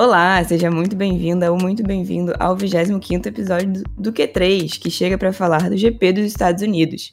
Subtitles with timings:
[0.00, 5.30] Olá, seja muito bem-vinda ou muito bem-vindo ao 25º episódio do Q3, que chega para
[5.30, 7.12] falar do GP dos Estados Unidos.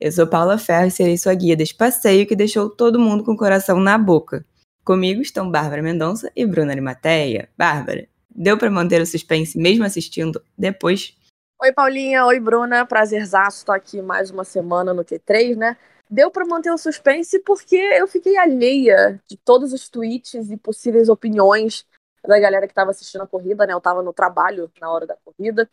[0.00, 3.30] Eu sou Paula Ferro e serei sua guia desse passeio que deixou todo mundo com
[3.30, 4.44] o coração na boca.
[4.84, 7.48] Comigo estão Bárbara Mendonça e Bruna Arimateia.
[7.56, 11.16] Bárbara, deu para manter o suspense mesmo assistindo depois?
[11.62, 12.26] Oi, Paulinha.
[12.26, 12.84] Oi, Bruna.
[12.84, 15.76] Prazerzaço estar aqui mais uma semana no Q3, né?
[16.14, 21.08] Deu para manter o suspense porque eu fiquei alheia de todos os tweets e possíveis
[21.08, 21.84] opiniões
[22.24, 23.72] da galera que estava assistindo a corrida, né?
[23.74, 25.68] Eu estava no trabalho na hora da corrida.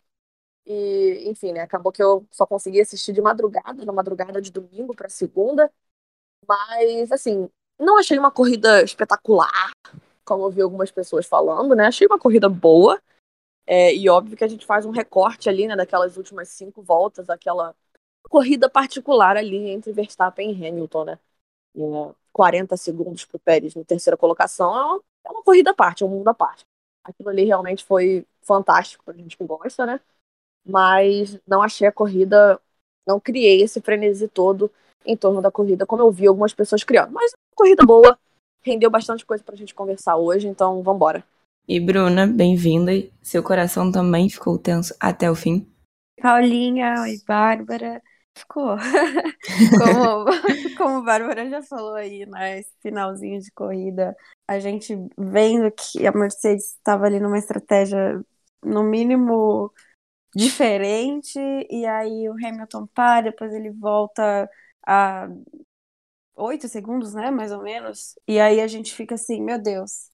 [0.66, 4.94] E, enfim, né, acabou que eu só consegui assistir de madrugada, na madrugada de domingo
[4.94, 5.72] para segunda.
[6.46, 7.48] Mas, assim,
[7.78, 9.70] não achei uma corrida espetacular,
[10.24, 11.86] como eu vi algumas pessoas falando, né?
[11.86, 13.00] Achei uma corrida boa.
[13.66, 17.30] É, e óbvio que a gente faz um recorte ali, né, daquelas últimas cinco voltas,
[17.30, 17.74] aquela
[18.32, 21.18] corrida particular ali entre Verstappen e Hamilton, né?
[21.76, 21.80] E,
[22.32, 26.02] 40 segundos para o Pérez na terceira colocação é uma, é uma corrida à parte,
[26.02, 26.64] é um mundo à parte.
[27.04, 30.00] Aquilo ali realmente foi fantástico para a gente que gosta, né?
[30.66, 32.58] Mas não achei a corrida,
[33.06, 34.70] não criei esse frenesi todo
[35.04, 37.12] em torno da corrida, como eu vi algumas pessoas criando.
[37.12, 38.18] Mas corrida boa,
[38.62, 41.22] rendeu bastante coisa para a gente conversar hoje, então vamos embora.
[41.68, 42.92] E Bruna, bem-vinda.
[43.20, 45.66] Seu coração também ficou tenso até o fim?
[46.18, 48.00] Paulinha, oi Bárbara.
[48.34, 48.76] Ficou.
[49.78, 50.24] como,
[50.78, 54.16] como Bárbara já falou aí, nesse né, finalzinho de corrida,
[54.48, 58.24] a gente vendo que a Mercedes estava ali numa estratégia,
[58.64, 59.72] no mínimo,
[60.34, 61.38] diferente,
[61.70, 64.48] e aí o Hamilton para, depois ele volta
[64.86, 65.28] a
[66.36, 70.10] oito segundos, né, mais ou menos, e aí a gente fica assim, meu Deus,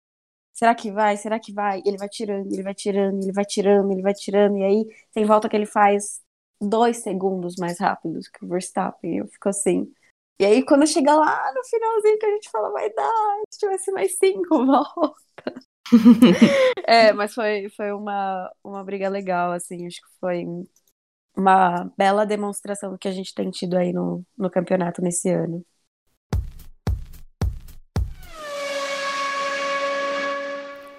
[0.53, 1.83] será que vai, será que vai?
[1.87, 5.25] Ele vai tirando, ele vai tirando, ele vai tirando, ele vai tirando, e aí tem
[5.25, 6.21] volta que ele faz
[6.61, 9.19] dois segundos mais rápidos que o Verstappen.
[9.19, 9.93] Eu fico assim.
[10.41, 13.91] E aí, quando chega lá no finalzinho que a gente fala, vai dar, se tivesse
[13.93, 15.65] mais cinco voltas.
[16.87, 19.87] é, mas foi, foi uma, uma briga legal, assim.
[19.87, 20.45] Acho que foi
[21.37, 25.65] uma bela demonstração do que a gente tem tido aí no, no campeonato nesse ano.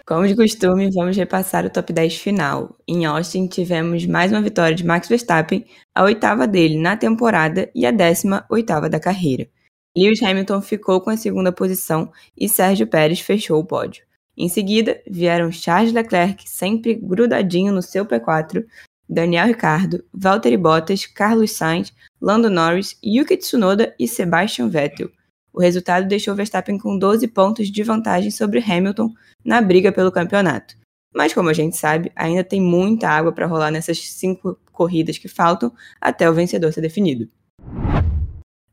[0.09, 2.75] Como de costume, vamos repassar o top 10 final.
[2.87, 7.85] Em Austin, tivemos mais uma vitória de Max Verstappen, a oitava dele na temporada e
[7.85, 9.47] a décima oitava da carreira.
[9.95, 14.03] Lewis Hamilton ficou com a segunda posição e Sérgio Pérez fechou o pódio.
[14.35, 18.65] Em seguida, vieram Charles Leclerc, sempre grudadinho no seu P4,
[19.07, 25.11] Daniel Ricciardo, Valtteri Bottas, Carlos Sainz, Lando Norris, Yuki Tsunoda e Sebastian Vettel.
[25.53, 30.75] O resultado deixou Verstappen com 12 pontos de vantagem sobre Hamilton na briga pelo campeonato.
[31.13, 35.27] Mas, como a gente sabe, ainda tem muita água para rolar nessas cinco corridas que
[35.27, 37.27] faltam até o vencedor ser definido.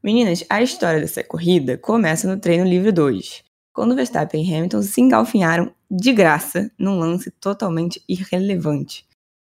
[0.03, 3.42] Meninas, a história dessa corrida começa no treino livre 2,
[3.75, 9.04] quando Verstappen e Hamilton se engalfinharam de graça num lance totalmente irrelevante.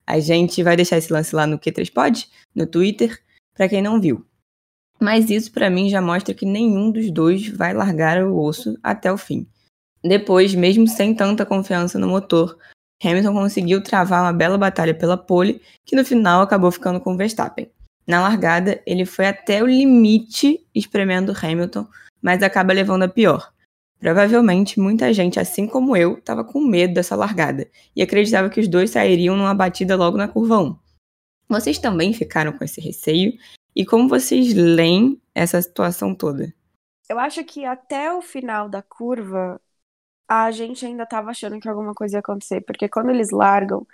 [0.06, 3.18] A gente vai deixar esse lance lá no Q3Pod, no Twitter,
[3.54, 4.26] para quem não viu.
[5.01, 9.12] Mas isso para mim já mostra que nenhum dos dois vai largar o osso até
[9.12, 9.47] o fim.
[10.03, 12.56] Depois, mesmo sem tanta confiança no motor,
[13.03, 17.67] Hamilton conseguiu travar uma bela batalha pela pole, que no final acabou ficando com Verstappen.
[18.06, 21.88] Na largada, ele foi até o limite espremendo Hamilton,
[22.22, 23.51] mas acaba levando a pior.
[24.00, 28.68] Provavelmente muita gente, assim como eu, estava com medo dessa largada e acreditava que os
[28.68, 30.75] dois sairiam numa batida logo na curva 1.
[31.47, 33.33] Vocês também ficaram com esse receio
[33.76, 36.54] e como vocês leem essa situação toda?
[37.09, 39.59] Eu acho que até o final da curva,
[40.28, 43.86] a gente ainda estava achando que alguma coisa ia acontecer, porque quando eles largam,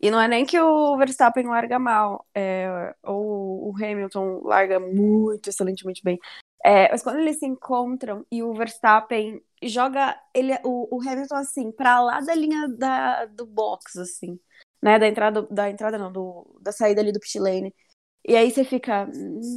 [0.00, 5.48] e não é nem que o Verstappen larga mal, é, ou o Hamilton larga muito,
[5.48, 6.18] excelentemente bem,
[6.62, 11.72] é, mas quando eles se encontram e o Verstappen joga ele, o, o Hamilton assim,
[11.72, 14.38] para lá da linha da, do box, assim,
[14.82, 17.74] né, da entrada, da entrada não, do, da saída ali do pit lane,
[18.26, 19.06] e aí você fica,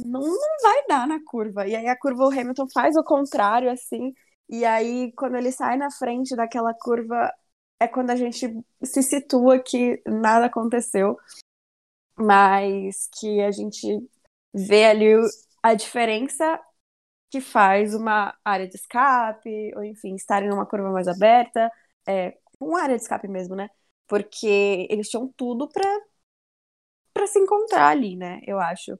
[0.06, 1.66] não, não vai dar na curva.
[1.66, 4.14] E aí a curva, o Hamilton faz o contrário, assim.
[4.48, 7.32] E aí, quando ele sai na frente daquela curva,
[7.80, 8.46] é quando a gente
[8.84, 11.16] se situa que nada aconteceu,
[12.16, 13.86] mas que a gente
[14.54, 15.14] vê ali
[15.62, 16.60] a diferença
[17.30, 21.70] que faz uma área de escape, ou enfim, estarem numa curva mais aberta,
[22.08, 23.70] é, uma área de escape mesmo, né?
[24.08, 25.84] Porque eles tinham tudo para
[27.20, 28.40] para se encontrar ali, né?
[28.46, 28.98] Eu acho.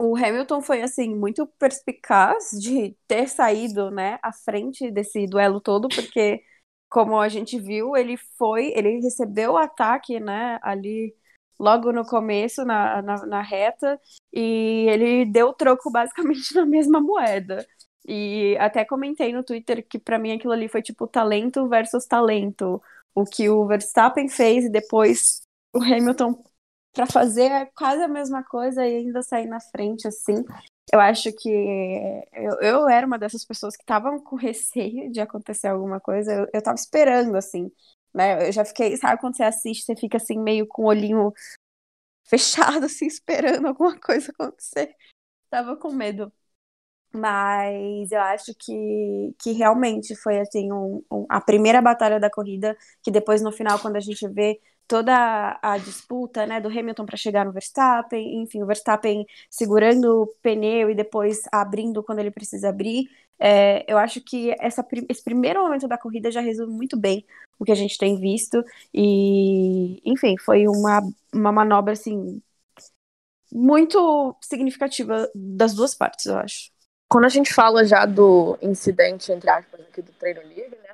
[0.00, 5.88] O Hamilton foi assim muito perspicaz de ter saído, né, à frente desse duelo todo,
[5.88, 6.40] porque
[6.88, 11.14] como a gente viu, ele foi, ele recebeu o ataque, né, ali
[11.58, 14.00] logo no começo, na, na, na reta,
[14.32, 17.66] e ele deu troco basicamente na mesma moeda.
[18.06, 22.80] E até comentei no Twitter que para mim aquilo ali foi tipo talento versus talento.
[23.14, 25.42] O que o Verstappen fez e depois
[25.74, 26.42] o Hamilton
[26.98, 30.44] para fazer quase a mesma coisa e ainda sair na frente assim.
[30.92, 31.48] Eu acho que
[32.32, 36.32] eu, eu era uma dessas pessoas que estavam com receio de acontecer alguma coisa.
[36.32, 37.70] Eu, eu tava esperando, assim,
[38.12, 38.48] né?
[38.48, 41.32] Eu já fiquei, sabe quando você assiste, você fica assim, meio com o olhinho
[42.24, 44.92] fechado, assim, esperando alguma coisa acontecer.
[45.48, 46.32] Tava com medo.
[47.14, 52.76] Mas eu acho que, que realmente foi assim um, um, a primeira batalha da corrida,
[53.04, 57.16] que depois no final, quando a gente vê toda a disputa né, do Hamilton para
[57.16, 62.70] chegar no Verstappen, enfim, o Verstappen segurando o pneu e depois abrindo quando ele precisa
[62.70, 63.08] abrir.
[63.38, 67.24] É, eu acho que essa, esse primeiro momento da corrida já resume muito bem
[67.58, 68.64] o que a gente tem visto.
[68.92, 71.02] E, enfim, foi uma,
[71.32, 72.40] uma manobra assim
[73.52, 76.70] muito significativa das duas partes, eu acho.
[77.10, 80.87] Quando a gente fala já do incidente, entre aspas, aqui do treino livre, né?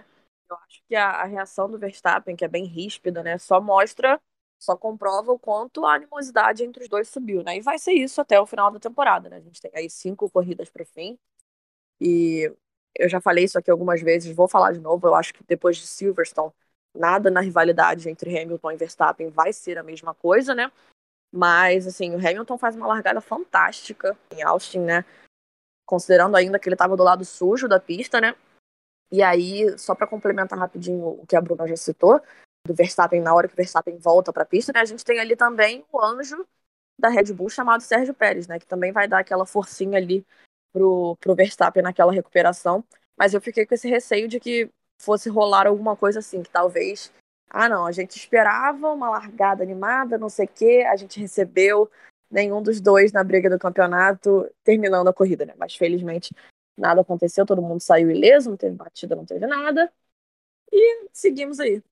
[0.88, 3.38] Que a, a reação do Verstappen, que é bem ríspida, né?
[3.38, 4.20] Só mostra,
[4.58, 7.56] só comprova o quanto a animosidade entre os dois subiu, né?
[7.56, 9.36] E vai ser isso até o final da temporada, né?
[9.36, 11.18] A gente tem aí cinco corridas para o fim.
[12.00, 12.52] E
[12.96, 15.06] eu já falei isso aqui algumas vezes, vou falar de novo.
[15.06, 16.52] Eu acho que depois de Silverstone,
[16.94, 20.70] nada na rivalidade entre Hamilton e Verstappen vai ser a mesma coisa, né?
[21.32, 25.04] Mas, assim, o Hamilton faz uma largada fantástica em Austin, né?
[25.84, 28.34] considerando ainda que ele estava do lado sujo da pista, né?
[29.14, 32.20] E aí, só para complementar rapidinho o que a Bruna já citou,
[32.66, 34.80] do Verstappen, na hora que o Verstappen volta para a pista, né?
[34.80, 36.44] A gente tem ali também o anjo
[36.98, 38.58] da Red Bull chamado Sérgio Pérez, né?
[38.58, 40.26] Que também vai dar aquela forcinha ali
[40.72, 42.82] pro, pro Verstappen naquela recuperação.
[43.16, 44.68] Mas eu fiquei com esse receio de que
[45.00, 47.12] fosse rolar alguma coisa assim, que talvez.
[47.48, 51.88] Ah, não, a gente esperava uma largada animada, não sei o quê, a gente recebeu
[52.28, 55.54] nenhum dos dois na briga do campeonato, terminando a corrida, né?
[55.56, 56.34] Mas felizmente
[56.76, 59.92] nada aconteceu, todo mundo saiu ileso, não teve batida, não teve nada.
[60.72, 61.82] E seguimos aí.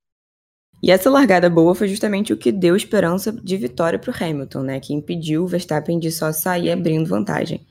[0.83, 4.63] E essa largada boa foi justamente o que deu esperança de vitória para o Hamilton,
[4.63, 4.81] né?
[4.81, 7.65] Que impediu o Verstappen de só sair abrindo vantagem.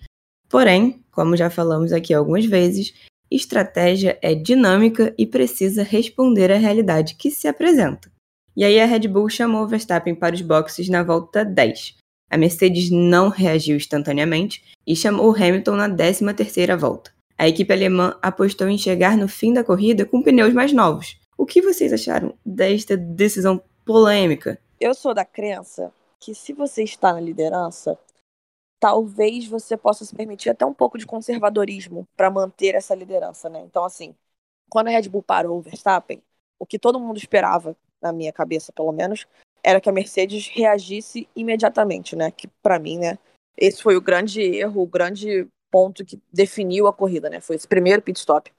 [0.50, 2.94] Porém, como já falamos aqui algumas vezes,
[3.30, 8.12] estratégia é dinâmica e precisa responder à realidade que se apresenta.
[8.56, 11.98] E aí a Red Bull chamou o Verstappen para os boxes na volta 10,
[12.32, 17.14] a Mercedes não reagiu instantaneamente e chamou Hamilton na 13ª volta.
[17.38, 21.20] A equipe alemã apostou em chegar no fim da corrida com pneus mais novos.
[21.38, 24.58] O que vocês acharam desta decisão polêmica?
[24.80, 25.92] Eu sou da crença
[26.22, 28.00] que se você está na liderança,
[28.80, 33.62] talvez você possa se permitir até um pouco de conservadorismo para manter essa liderança, né?
[33.66, 34.16] Então, assim,
[34.70, 36.24] quando a Red Bull parou o Verstappen,
[36.58, 39.28] o que todo mundo esperava, na minha cabeça pelo menos,
[39.64, 42.32] era que a Mercedes reagisse imediatamente, né?
[42.32, 43.18] Que para mim, né,
[43.58, 47.40] esse foi o grande erro, o grande ponto que definiu a corrida, né?
[47.40, 48.52] Foi esse primeiro pit stop.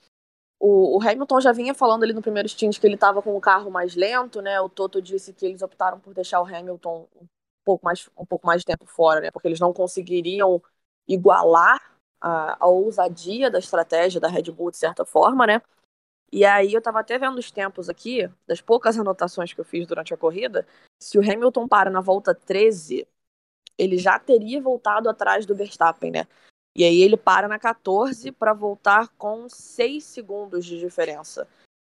[0.59, 3.41] O, o Hamilton já vinha falando ali no primeiro stint que ele estava com o
[3.41, 4.61] carro mais lento, né?
[4.61, 7.27] O Toto disse que eles optaram por deixar o Hamilton um
[7.65, 9.31] pouco mais, um pouco mais de tempo fora, né?
[9.31, 10.63] Porque eles não conseguiriam
[11.09, 11.81] igualar
[12.21, 15.61] a, a ousadia da estratégia da Red Bull de certa forma, né?
[16.33, 19.87] E aí eu tava até vendo os tempos aqui, das poucas anotações que eu fiz
[19.87, 20.67] durante a corrida,
[20.99, 23.07] se o Hamilton para na volta 13,
[23.77, 26.27] ele já teria voltado atrás do Verstappen, né?
[26.75, 31.47] E aí ele para na 14 para voltar com 6 segundos de diferença.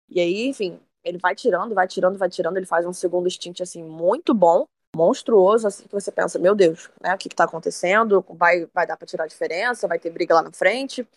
[0.07, 3.61] E aí, enfim, ele vai tirando, vai tirando, vai tirando, ele faz um segundo stint
[3.61, 4.65] assim muito bom,
[4.95, 8.23] monstruoso, assim que você pensa, meu Deus, né, o que, que tá acontecendo?
[8.29, 11.07] Vai vai dar para tirar a diferença, vai ter briga lá na frente.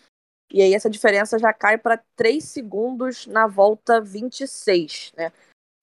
[0.51, 5.31] E aí essa diferença já cai para 3 segundos na volta 26, né?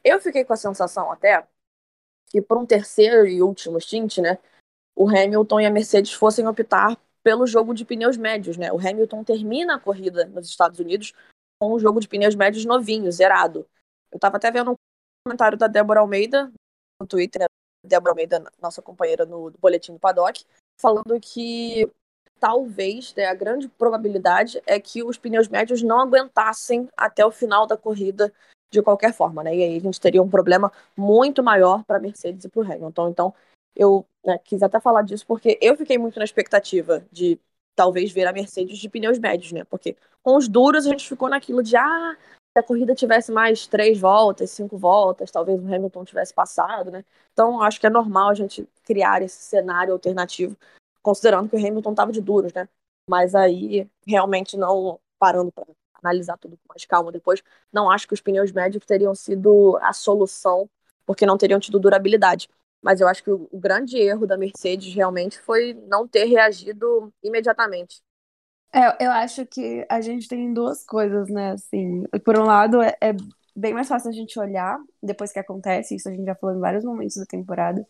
[0.04, 1.46] Eu fiquei com a sensação até
[2.30, 4.38] que por um terceiro e último stint, né,
[4.94, 8.72] o Hamilton e a Mercedes fossem optar pelo jogo de pneus médios, né?
[8.72, 11.14] O Hamilton termina a corrida nos Estados Unidos
[11.60, 13.66] com um jogo de pneus médios novinho, zerado.
[14.12, 14.74] Eu tava até vendo um
[15.26, 16.52] comentário da Débora Almeida
[17.00, 17.46] no Twitter, né?
[17.86, 20.44] Débora Almeida, nossa companheira no boletim do Paddock,
[20.80, 21.90] falando que
[22.38, 27.66] talvez, né, a grande probabilidade é que os pneus médios não aguentassem até o final
[27.66, 28.32] da corrida
[28.70, 29.56] de qualquer forma, né?
[29.56, 33.08] E aí a gente teria um problema muito maior para Mercedes e para o Hamilton.
[33.08, 33.34] Então,
[33.74, 37.38] eu né, quis até falar disso porque eu fiquei muito na expectativa de
[37.74, 39.64] talvez ver a Mercedes de pneus médios, né?
[39.64, 42.16] Porque com os duros a gente ficou naquilo de ah,
[42.52, 47.04] se a corrida tivesse mais três voltas, cinco voltas, talvez o Hamilton tivesse passado, né?
[47.32, 50.56] Então, acho que é normal a gente criar esse cenário alternativo
[51.02, 52.68] considerando que o Hamilton estava de duros, né?
[53.08, 55.66] Mas aí, realmente, não parando para
[56.02, 59.92] analisar tudo com mais calma depois, não acho que os pneus médios teriam sido a
[59.92, 60.68] solução,
[61.04, 62.48] porque não teriam tido durabilidade.
[62.80, 68.00] Mas eu acho que o, grande erro da Mercedes realmente foi não ter reagido imediatamente.
[68.72, 71.52] É, eu acho que a gente tem duas coisas, né?
[71.52, 73.12] Assim, por um lado, é, é
[73.56, 76.60] bem mais fácil a gente olhar depois que acontece, isso a gente já falou em
[76.60, 77.84] vários momentos da temporada.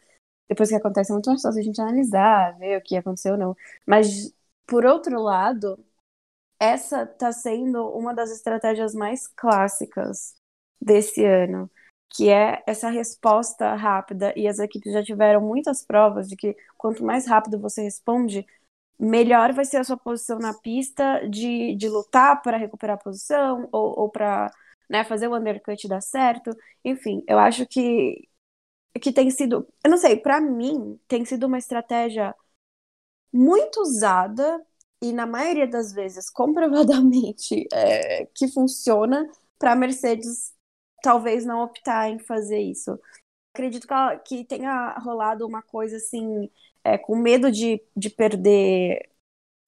[0.49, 3.39] Depois que acontece, é muito mais fácil a gente analisar, ver o que aconteceu ou
[3.39, 3.57] não.
[3.87, 4.33] Mas,
[4.67, 5.79] por outro lado,
[6.61, 10.35] essa tá sendo uma das estratégias mais clássicas
[10.81, 11.71] desse ano,
[12.11, 14.33] que é essa resposta rápida.
[14.37, 18.47] E as equipes já tiveram muitas provas de que quanto mais rápido você responde,
[18.99, 23.69] melhor vai ser a sua posição na pista de, de lutar para recuperar a posição
[23.73, 24.51] ou, ou para
[24.91, 26.57] né, fazer o undercut dar certo.
[26.85, 28.28] Enfim, eu acho que,
[29.01, 32.35] que tem sido, eu não sei, para mim, tem sido uma estratégia
[33.33, 34.65] muito usada
[35.03, 39.29] e na maioria das vezes comprovadamente é, que funciona
[39.59, 40.53] para Mercedes
[41.03, 42.99] talvez não optar em fazer isso.
[43.55, 46.51] Acredito que, ela, que tenha rolado uma coisa assim,
[46.85, 49.09] é, com medo de, de perder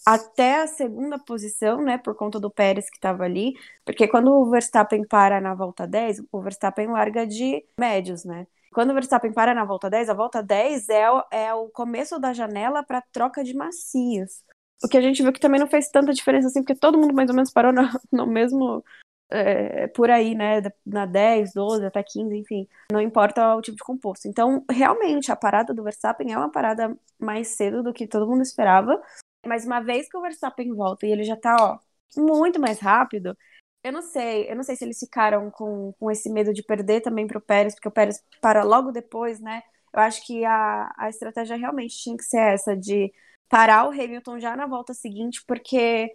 [0.07, 4.50] até a segunda posição, né, por conta do Pérez que estava ali, porque quando o
[4.50, 8.47] Verstappen para na volta 10, o Verstappen larga de médios, né?
[8.73, 12.19] Quando o Verstappen para na volta 10, a volta 10 é o, é o começo
[12.19, 14.45] da janela para troca de macios.
[14.83, 17.12] O que a gente viu que também não fez tanta diferença assim, porque todo mundo
[17.12, 18.85] mais ou menos parou no, no mesmo.
[19.33, 20.61] É, por aí, né?
[20.85, 22.67] Na 10, 12, até 15, enfim.
[22.91, 24.27] Não importa o tipo de composto.
[24.27, 28.43] Então, realmente, a parada do Verstappen é uma parada mais cedo do que todo mundo
[28.43, 29.00] esperava.
[29.47, 31.79] Mas uma vez que o Verstappen volta e ele já tá, ó,
[32.17, 33.37] muito mais rápido,
[33.83, 37.01] eu não sei, eu não sei se eles ficaram com, com esse medo de perder
[37.01, 39.63] também pro Pérez, porque o Pérez para logo depois, né?
[39.93, 43.13] Eu acho que a, a estratégia realmente tinha que ser essa, de
[43.49, 46.11] parar o Hamilton já na volta seguinte, porque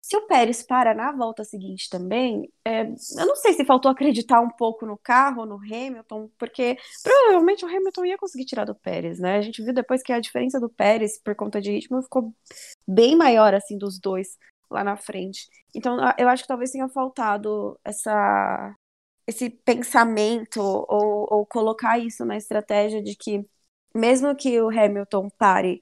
[0.00, 4.40] se o Pérez para na volta seguinte também, é, eu não sei se faltou acreditar
[4.40, 9.18] um pouco no carro, no Hamilton, porque provavelmente o Hamilton ia conseguir tirar do Pérez,
[9.18, 9.36] né?
[9.36, 12.32] A gente viu depois que a diferença do Pérez por conta de ritmo ficou
[12.86, 14.38] bem maior assim dos dois
[14.70, 15.48] lá na frente.
[15.74, 18.74] Então eu acho que talvez tenha faltado essa
[19.26, 23.44] esse pensamento ou, ou colocar isso na estratégia de que
[23.94, 25.80] mesmo que o Hamilton pare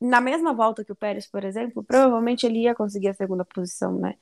[0.00, 3.98] na mesma volta que o Pérez, por exemplo, provavelmente ele ia conseguir a segunda posição,
[3.98, 4.14] né?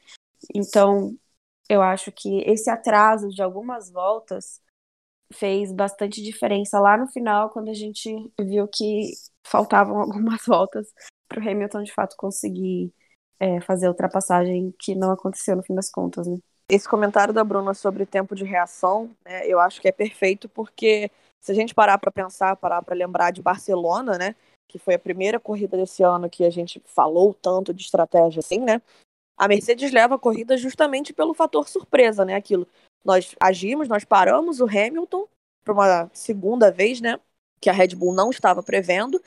[0.55, 1.17] Então,
[1.69, 4.61] eu acho que esse atraso de algumas voltas
[5.33, 8.11] fez bastante diferença lá no final, quando a gente
[8.41, 9.12] viu que
[9.45, 10.88] faltavam algumas voltas
[11.29, 12.93] para o Hamilton de fato conseguir
[13.38, 16.38] é, fazer a ultrapassagem que não aconteceu no fim das contas, né?
[16.69, 21.09] Esse comentário da Bruna sobre tempo de reação, né, eu acho que é perfeito porque
[21.40, 24.35] se a gente parar para pensar, parar para lembrar de Barcelona, né,
[24.66, 28.59] que foi a primeira corrida desse ano que a gente falou tanto de estratégia assim,
[28.59, 28.83] né?
[29.37, 32.35] A Mercedes leva a corrida justamente pelo fator surpresa, né?
[32.35, 32.66] Aquilo.
[33.05, 35.28] Nós agimos, nós paramos o Hamilton
[35.62, 37.21] para uma segunda vez, né?
[37.61, 39.23] Que a Red Bull não estava prevendo.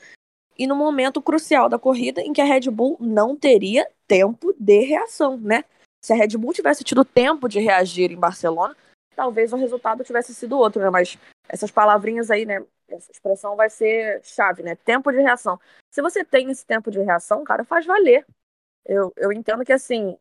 [0.60, 4.80] E no momento crucial da corrida em que a Red Bull não teria tempo de
[4.80, 5.64] reação, né?
[6.04, 8.76] Se a Red Bull tivesse tido tempo de reagir em Barcelona,
[9.16, 10.90] talvez o resultado tivesse sido outro, né?
[10.90, 11.16] Mas
[11.48, 12.62] essas palavrinhas aí, né?
[12.88, 14.76] essa expressão vai ser chave, né?
[14.76, 15.58] Tempo de reação.
[15.90, 18.26] Se você tem esse tempo de reação, cara, faz valer.
[18.84, 20.14] Eu, eu entendo que, assim,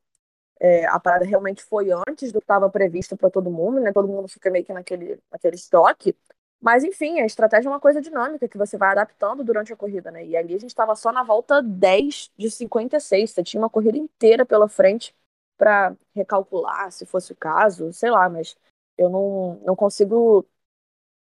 [0.57, 3.91] é, a parada realmente foi antes do que estava previsto para todo mundo, né?
[3.91, 6.15] Todo mundo fica meio que naquele, naquele estoque.
[6.61, 10.11] Mas, enfim, a estratégia é uma coisa dinâmica que você vai adaptando durante a corrida,
[10.11, 10.25] né?
[10.25, 13.31] E ali a gente estava só na volta 10 de 56.
[13.31, 15.15] Você tinha uma corrida inteira pela frente
[15.57, 18.57] para recalcular, se fosse o caso, sei lá, mas
[18.97, 20.45] eu não, não consigo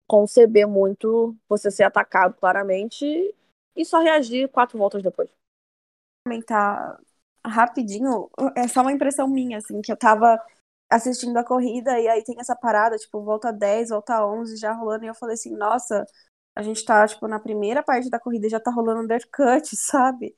[0.07, 3.05] conceber muito você ser atacado claramente
[3.75, 5.29] e só reagir quatro voltas depois.
[6.25, 6.99] Comentar
[7.45, 10.39] rapidinho, é só uma impressão minha, assim, que eu tava
[10.89, 15.05] assistindo a corrida e aí tem essa parada, tipo, volta 10, volta 11 já rolando,
[15.05, 16.05] e eu falei assim, nossa,
[16.55, 20.35] a gente tá, tipo, na primeira parte da corrida já tá rolando undercut, sabe?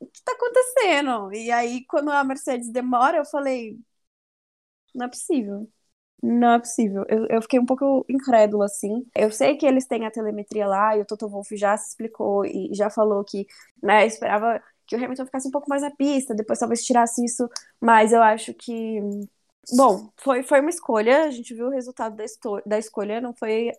[0.00, 1.32] O que tá acontecendo?
[1.34, 3.78] E aí, quando a Mercedes demora, eu falei,
[4.94, 5.68] não é possível.
[6.22, 7.04] Não é possível.
[7.08, 9.06] Eu, eu fiquei um pouco incrédula, assim.
[9.14, 12.44] Eu sei que eles têm a telemetria lá, e o Toto Wolff já se explicou
[12.44, 13.46] e já falou que,
[13.82, 17.48] né, esperava que o Hamilton ficasse um pouco mais na pista, depois talvez tirasse isso,
[17.80, 19.00] mas eu acho que.
[19.72, 22.24] Bom, foi, foi uma escolha, a gente viu o resultado da,
[22.64, 23.72] da escolha, não foi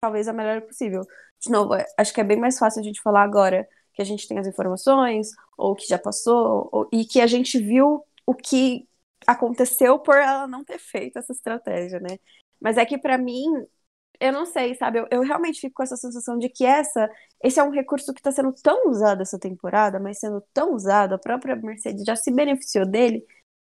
[0.00, 1.02] talvez a melhor possível.
[1.40, 4.04] De novo, é, acho que é bem mais fácil a gente falar agora que a
[4.04, 8.34] gente tem as informações, ou que já passou, ou, e que a gente viu o
[8.34, 8.88] que
[9.26, 12.18] aconteceu por ela não ter feito essa estratégia, né?
[12.60, 13.44] Mas é que para mim,
[14.20, 14.98] eu não sei, sabe?
[15.00, 17.10] Eu, eu, realmente fico com essa sensação de que essa,
[17.42, 21.14] esse é um recurso que está sendo tão usado essa temporada, mas sendo tão usado,
[21.14, 23.24] a própria Mercedes já se beneficiou dele,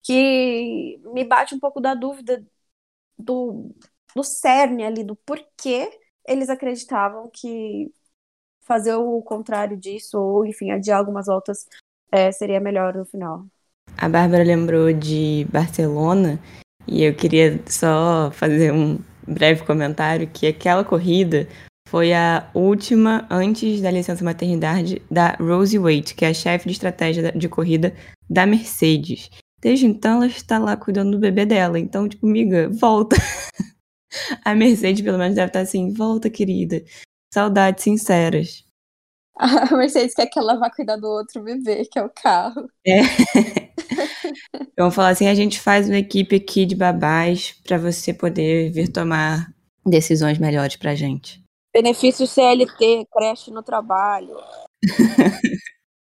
[0.03, 2.45] que me bate um pouco da dúvida
[3.17, 3.73] do,
[4.15, 5.89] do cerne ali, do porquê
[6.27, 7.91] eles acreditavam que
[8.61, 11.65] fazer o contrário disso, ou enfim, adiar algumas voltas,
[12.11, 13.45] é, seria melhor no final.
[13.97, 16.39] A Bárbara lembrou de Barcelona
[16.87, 21.47] e eu queria só fazer um breve comentário que aquela corrida
[21.87, 26.73] foi a última antes da licença maternidade da Rosie Waite, que é a chefe de
[26.73, 27.95] estratégia de corrida
[28.29, 29.31] da Mercedes.
[29.61, 31.79] Desde então ela está lá cuidando do bebê dela.
[31.79, 33.15] Então, tipo, miga, volta.
[34.43, 36.83] a Mercedes pelo menos deve estar assim, volta, querida.
[37.33, 38.65] Saudades sinceras.
[39.37, 42.69] A Mercedes quer que ela vá cuidar do outro bebê, que é o carro.
[42.85, 43.01] É.
[44.77, 48.89] Vamos falar assim, a gente faz uma equipe aqui de babás para você poder vir
[48.89, 49.53] tomar
[49.85, 51.41] decisões melhores pra gente.
[51.73, 54.35] Benefício CLT, creche no trabalho.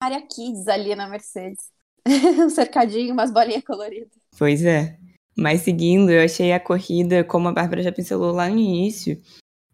[0.02, 1.70] Área Kids ali na Mercedes.
[2.38, 4.10] um cercadinho, umas bolinhas coloridas.
[4.38, 4.96] Pois é.
[5.36, 9.20] Mas seguindo, eu achei a corrida, como a Bárbara já pincelou lá no início,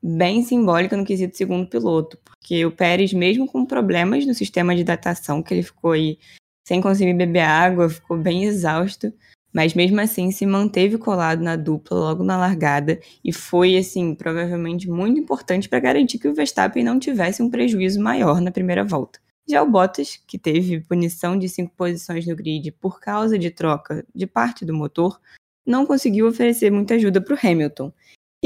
[0.02, 4.84] bem simbólica no quesito segundo piloto, porque o Pérez, mesmo com problemas no sistema de
[4.84, 6.18] datação, que ele ficou aí
[6.66, 9.12] sem conseguir beber água, ficou bem exausto,
[9.52, 14.88] mas mesmo assim se manteve colado na dupla logo na largada e foi assim, provavelmente
[14.88, 19.18] muito importante para garantir que o Verstappen não tivesse um prejuízo maior na primeira volta.
[19.48, 24.04] Já o Bottas, que teve punição de cinco posições no grid por causa de troca
[24.14, 25.20] de parte do motor,
[25.64, 27.92] não conseguiu oferecer muita ajuda para o Hamilton,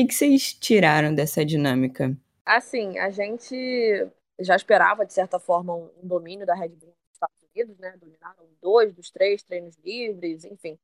[0.01, 2.17] que, que vocês tiraram dessa dinâmica?
[2.45, 3.55] Assim, a gente
[4.41, 7.95] já esperava, de certa forma, um, domínio da Red Bull nos Estados Unidos, né?
[7.99, 10.79] Dominaram dois dos três treinos livres, enfim.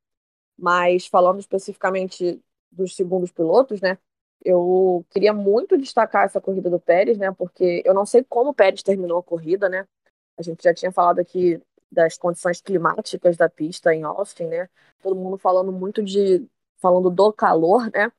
[0.57, 3.97] Mas falando especificamente dos segundos pilotos, né?
[4.43, 7.31] Eu queria muito destacar essa corrida do Pérez, né?
[7.31, 9.87] Porque eu não sei como o Pérez terminou a corrida, né?
[10.37, 14.69] A gente já tinha falado aqui das condições climáticas da pista em Austin, né?
[15.01, 16.45] Todo mundo falando muito de
[16.79, 18.11] falando do calor, né?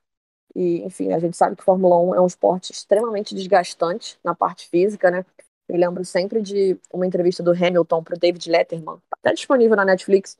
[0.55, 4.67] E, enfim, a gente sabe que Fórmula 1 é um esporte extremamente desgastante na parte
[4.67, 5.25] física, né?
[5.67, 9.77] Eu lembro sempre de uma entrevista do Hamilton para o David Letterman, tá até disponível
[9.77, 10.35] na Netflix,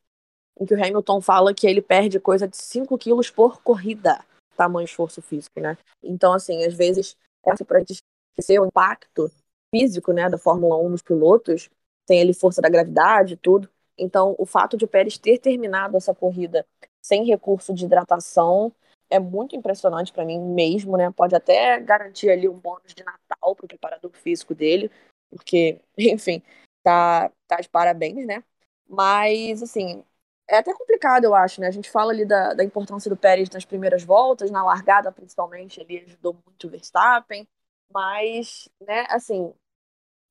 [0.60, 4.19] em que o Hamilton fala que ele perde coisa de 5 quilos por corrida,
[4.58, 5.77] tamanho esforço físico, né?
[6.04, 9.32] Então, assim, às vezes, essa para esquecer o impacto
[9.73, 11.69] físico, né, da Fórmula 1 nos pilotos,
[12.05, 13.69] tem ali força da gravidade e tudo.
[13.97, 16.65] Então, o fato de o Pérez ter terminado essa corrida
[17.03, 18.73] sem recurso de hidratação
[19.10, 21.12] é muito impressionante para mim mesmo, né?
[21.12, 24.91] Pode até garantir ali um bônus de Natal para o preparador físico dele,
[25.29, 26.41] porque, enfim,
[26.84, 28.43] tá, tá de parabéns, né?
[28.88, 30.03] Mas, assim,
[30.47, 31.67] é até complicado, eu acho, né?
[31.67, 35.79] A gente fala ali da, da importância do Pérez nas primeiras voltas, na largada principalmente,
[35.82, 37.47] ele ajudou muito o Verstappen,
[37.93, 39.54] mas, né, assim,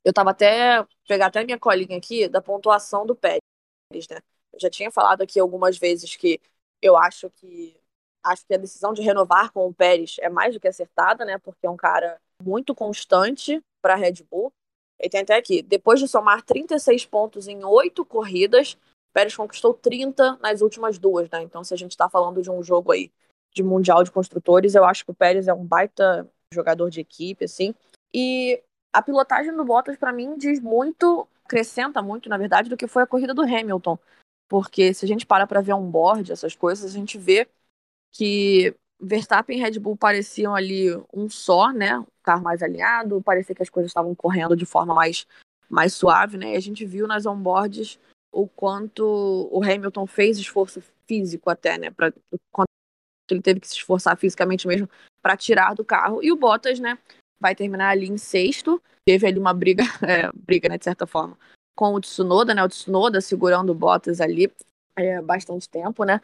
[0.05, 3.41] eu tava até, pegar até minha colinha aqui, da pontuação do Pérez,
[4.11, 4.21] né?
[4.53, 6.41] Eu já tinha falado aqui algumas vezes que
[6.83, 7.79] eu acho que
[8.25, 11.39] Acho que a decisão de renovar com o Pérez é mais do que acertada, né?
[11.39, 14.53] Porque é um cara muito constante para a Red Bull.
[14.99, 18.77] Ele tem até aqui, depois de somar 36 pontos em oito corridas,
[19.13, 21.43] Pérez conquistou 30 nas últimas duas, né?
[21.43, 23.11] Então, se a gente está falando de um jogo aí
[23.55, 27.45] de Mundial de Construtores, eu acho que o Pérez é um baita jogador de equipe,
[27.45, 27.75] assim.
[28.13, 32.87] E a pilotagem do Bottas, para mim, diz muito, acrescenta muito, na verdade, do que
[32.87, 33.99] foi a corrida do Hamilton.
[34.49, 37.47] Porque se a gente para para ver um board, essas coisas, a gente vê
[38.13, 42.05] que Verstappen e Red Bull pareciam ali um só, né?
[42.23, 45.27] Carro mais alinhado, parecia que as coisas estavam correndo de forma mais,
[45.69, 46.55] mais suave, né?
[46.55, 47.99] E a gente viu nas onboards
[48.33, 51.91] o quanto o Hamilton fez esforço físico até, né?
[51.91, 52.11] Pra,
[52.51, 52.69] quanto
[53.31, 54.89] ele teve que se esforçar fisicamente mesmo
[55.23, 56.23] para tirar do carro.
[56.23, 56.99] E o Bottas, né?
[57.41, 58.83] Vai terminar ali em sexto.
[59.07, 60.79] Teve ali uma briga, é, briga, né?
[60.79, 61.37] De certa forma,
[61.75, 62.63] com o Tsunoda, né?
[62.65, 64.53] O Tsunoda segurando o Bottas ali
[64.97, 66.21] é, bastante tempo, né?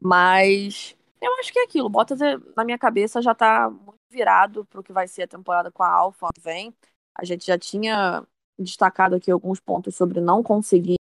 [0.00, 1.88] Mas eu acho que é aquilo.
[1.88, 5.70] Bottas, é, na minha cabeça, já tá muito virado pro que vai ser a temporada
[5.70, 6.74] com a Alfa vem.
[7.14, 8.24] A gente já tinha
[8.58, 10.96] destacado aqui alguns pontos sobre não conseguir,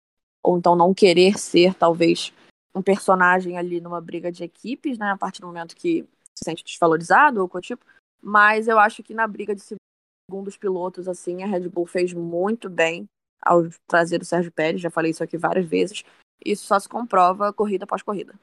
[0.42, 2.32] ou então não querer ser, talvez,
[2.74, 5.10] um personagem ali numa briga de equipes, né?
[5.10, 6.06] A partir do momento que
[6.38, 7.84] se sente desvalorizado ou coisa tipo.
[8.20, 12.70] Mas eu acho que na briga de segundos pilotos, assim, a Red Bull fez muito
[12.70, 13.08] bem
[13.40, 16.04] ao trazer o Sérgio Pérez, já falei isso aqui várias vezes.
[16.44, 18.34] Isso só se comprova corrida após corrida.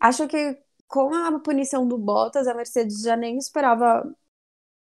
[0.00, 4.10] Acho que com a punição do Bottas, a Mercedes já nem esperava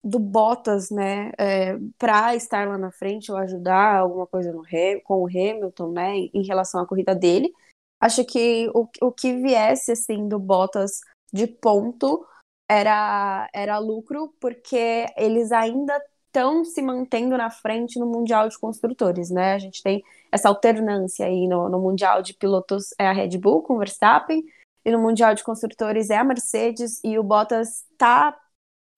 [0.01, 4.63] do Bottas, né, é, para estar lá na frente ou ajudar alguma coisa no,
[5.03, 7.53] com o Hamilton, né, em relação à corrida dele.
[7.99, 11.01] Acho que o, o que viesse, assim, do Bottas
[11.33, 12.25] de ponto
[12.69, 19.31] era, era lucro, porque eles ainda estão se mantendo na frente no Mundial de Construtores,
[19.31, 19.53] né?
[19.53, 23.63] A gente tem essa alternância aí no, no Mundial de Pilotos, é a Red Bull
[23.63, 24.43] com Verstappen,
[24.85, 28.37] e no Mundial de Construtores é a Mercedes e o Bottas está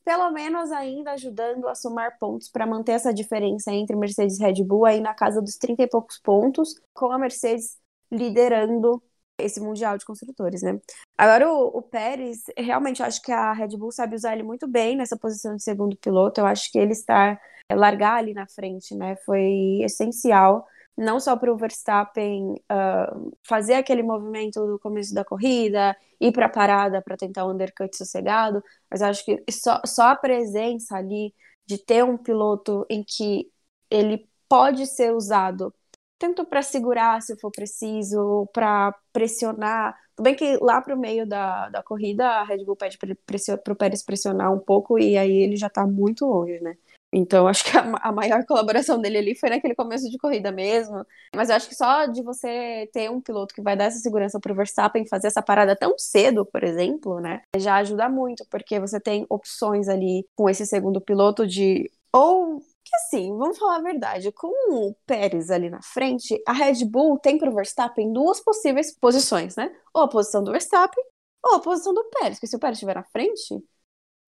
[0.04, 4.64] pelo menos ainda ajudando a somar pontos para manter essa diferença entre Mercedes e Red
[4.64, 7.78] Bull aí na casa dos 30 e poucos pontos, com a Mercedes
[8.12, 9.02] liderando
[9.44, 10.80] esse Mundial de Construtores, né?
[11.18, 14.68] Agora, o, o Pérez, realmente, eu acho que a Red Bull sabe usar ele muito
[14.68, 16.42] bem nessa posição de segundo piloto.
[16.42, 20.68] Eu acho que ele estar, é, largar ali na frente, né, foi essencial.
[20.98, 26.46] Não só para o Verstappen uh, fazer aquele movimento do começo da corrida, ir para
[26.48, 31.34] a parada para tentar um undercut sossegado, mas acho que só, só a presença ali
[31.66, 33.50] de ter um piloto em que
[33.90, 35.74] ele pode ser usado
[36.22, 39.98] tanto para segurar se for preciso, para pressionar.
[40.16, 43.74] Tudo bem que lá para o meio da, da corrida a Red Bull pede para
[43.74, 46.76] o Pérez pressionar um pouco e aí ele já está muito longe, né?
[47.12, 51.04] Então acho que a, a, maior colaboração dele ali foi naquele começo de corrida mesmo.
[51.36, 54.40] Mas eu acho que só de você ter um piloto que vai dar essa segurança
[54.40, 57.42] para o Verstappen fazer essa parada tão cedo, por exemplo, né?
[57.58, 62.62] Já ajuda muito, porque você tem opções ali com esse segundo piloto de ou
[62.96, 67.38] assim, vamos falar a verdade, com o Pérez ali na frente, a Red Bull tem
[67.38, 69.74] para o Verstappen duas possíveis posições, né?
[69.94, 71.04] Ou a posição do Verstappen,
[71.44, 73.64] ou a posição do Pérez, porque se o Pérez estiver na frente,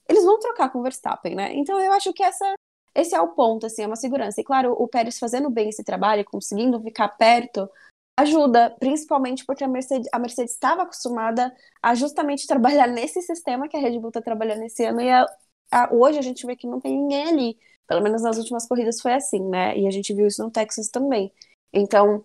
[0.09, 1.53] eles vão trocar com o Verstappen, né?
[1.53, 2.53] Então eu acho que essa,
[2.95, 4.41] esse é o ponto, assim, é uma segurança.
[4.41, 7.69] E claro, o Pérez fazendo bem esse trabalho, conseguindo ficar perto,
[8.17, 13.77] ajuda, principalmente porque a Mercedes, a Mercedes estava acostumada a justamente trabalhar nesse sistema que
[13.77, 15.25] a Red Bull está trabalhando esse ano, e a,
[15.71, 19.01] a, hoje a gente vê que não tem ninguém ali pelo menos nas últimas corridas
[19.01, 19.77] foi assim, né?
[19.77, 21.31] E a gente viu isso no Texas também.
[21.73, 22.23] Então,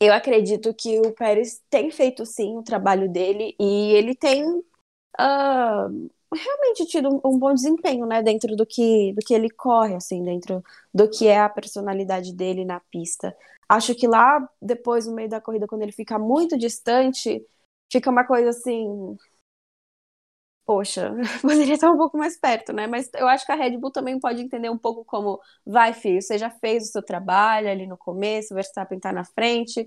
[0.00, 6.10] eu acredito que o Pérez tem feito sim o trabalho dele e ele tem uh,
[6.34, 8.22] realmente tido um, bom desempenho, né?
[8.22, 12.64] Dentro do que, do que ele corre, assim, dentro do que é a personalidade dele
[12.64, 13.36] na pista.
[13.68, 17.44] Acho que lá, depois, no meio da corrida, quando ele fica muito distante,
[17.90, 19.16] fica uma coisa assim
[20.70, 22.86] poxa, poderia estar um pouco mais perto, né?
[22.86, 26.22] Mas eu acho que a Red Bull também pode entender um pouco como, vai, filho,
[26.22, 29.84] você já fez o seu trabalho ali no começo, o Verstappen tá na frente,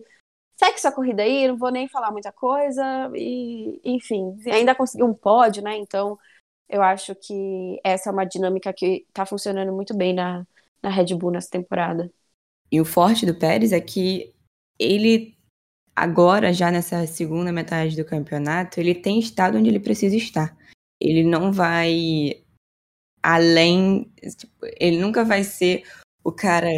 [0.58, 5.14] segue sua corrida aí, não vou nem falar muita coisa, e enfim, ainda conseguiu um
[5.14, 5.78] pódio, né?
[5.78, 6.20] Então,
[6.68, 10.46] eu acho que essa é uma dinâmica que tá funcionando muito bem na,
[10.82, 12.12] na Red Bull nessa temporada.
[12.70, 14.36] E o forte do Pérez é que
[14.78, 15.38] ele
[15.96, 20.62] agora, já nessa segunda metade do campeonato, ele tem estado onde ele precisa estar
[21.04, 22.42] ele não vai
[23.22, 25.84] além, tipo, ele nunca vai ser
[26.24, 26.70] o cara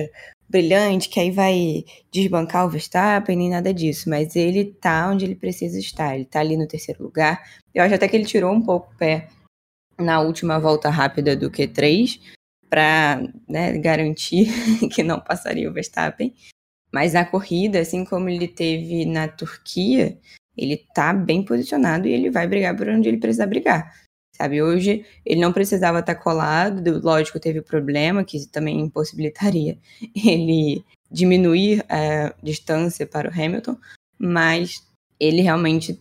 [0.49, 5.35] brilhante que aí vai desbancar o Verstappen nem nada disso, mas ele tá onde ele
[5.35, 7.43] precisa estar, ele tá ali no terceiro lugar.
[7.73, 9.27] Eu acho até que ele tirou um pouco o pé
[9.97, 12.19] na última volta rápida do Q3
[12.69, 14.47] para né, garantir
[14.93, 16.33] que não passaria o Verstappen.
[16.91, 20.17] Mas na corrida, assim como ele teve na Turquia,
[20.55, 24.04] ele tá bem posicionado e ele vai brigar por onde ele precisa brigar.
[24.35, 29.77] Sabe, hoje ele não precisava estar colado, lógico, teve o problema que também impossibilitaria
[30.13, 33.77] ele diminuir a distância para o Hamilton,
[34.19, 34.85] mas
[35.17, 35.97] ele realmente,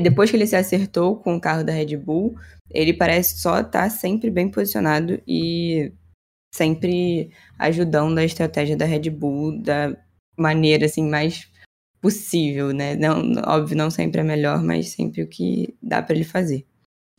[0.00, 2.36] depois que ele se acertou com o carro da Red Bull,
[2.70, 5.92] ele parece só estar sempre bem posicionado e
[6.54, 9.96] sempre ajudando a estratégia da Red Bull da
[10.36, 11.50] maneira assim mais
[12.00, 12.94] possível, né?
[12.94, 16.64] Não, óbvio, não sempre é melhor, mas sempre o que dá para ele fazer.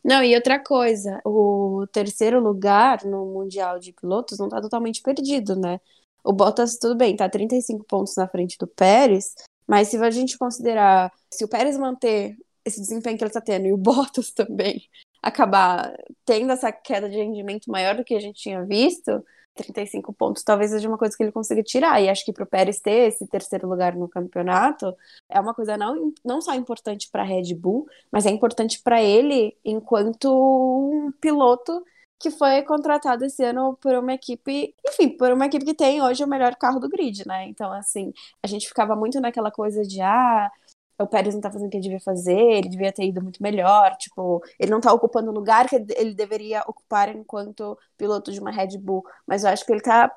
[0.06, 5.56] Não, e outra coisa, o terceiro lugar no Mundial de Pilotos não tá totalmente perdido,
[5.56, 5.80] né?
[6.22, 9.34] O Bottas, tudo bem, tá 35 pontos na frente do Pérez,
[9.66, 13.66] mas se a gente considerar, se o Pérez manter esse desempenho que ele tá tendo
[13.66, 14.80] e o Bottas também
[15.20, 15.92] acabar
[16.24, 19.24] tendo essa queda de rendimento maior do que a gente tinha visto,
[19.56, 22.00] 35 pontos talvez seja uma coisa que ele consiga tirar.
[22.00, 24.94] E acho que para o Pérez ter esse terceiro lugar no campeonato
[25.28, 29.02] é uma coisa não, não só importante para a Red Bull, mas é importante para
[29.02, 31.82] ele enquanto um piloto
[32.18, 36.24] que foi contratado esse ano por uma equipe, enfim, por uma equipe que tem hoje
[36.24, 37.46] o melhor carro do grid, né?
[37.48, 40.50] Então, assim, a gente ficava muito naquela coisa de ah,
[40.98, 43.42] o Pérez não tá fazendo o que ele devia fazer, ele devia ter ido muito
[43.42, 48.40] melhor, tipo, ele não tá ocupando o lugar que ele deveria ocupar enquanto piloto de
[48.40, 50.14] uma Red Bull, mas eu acho que ele tá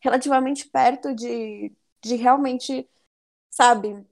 [0.00, 2.88] relativamente perto de, de realmente,
[3.50, 4.04] sabe,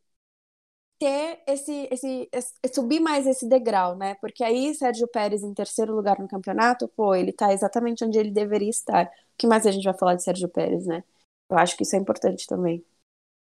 [0.98, 4.14] ter esse, esse, esse, subir mais esse degrau, né?
[4.16, 8.30] Porque aí Sérgio Pérez em terceiro lugar no campeonato, pô, ele tá exatamente onde ele
[8.30, 9.06] deveria estar.
[9.06, 11.02] O que mais a gente vai falar de Sérgio Pérez, né?
[11.48, 12.84] Eu acho que isso é importante também.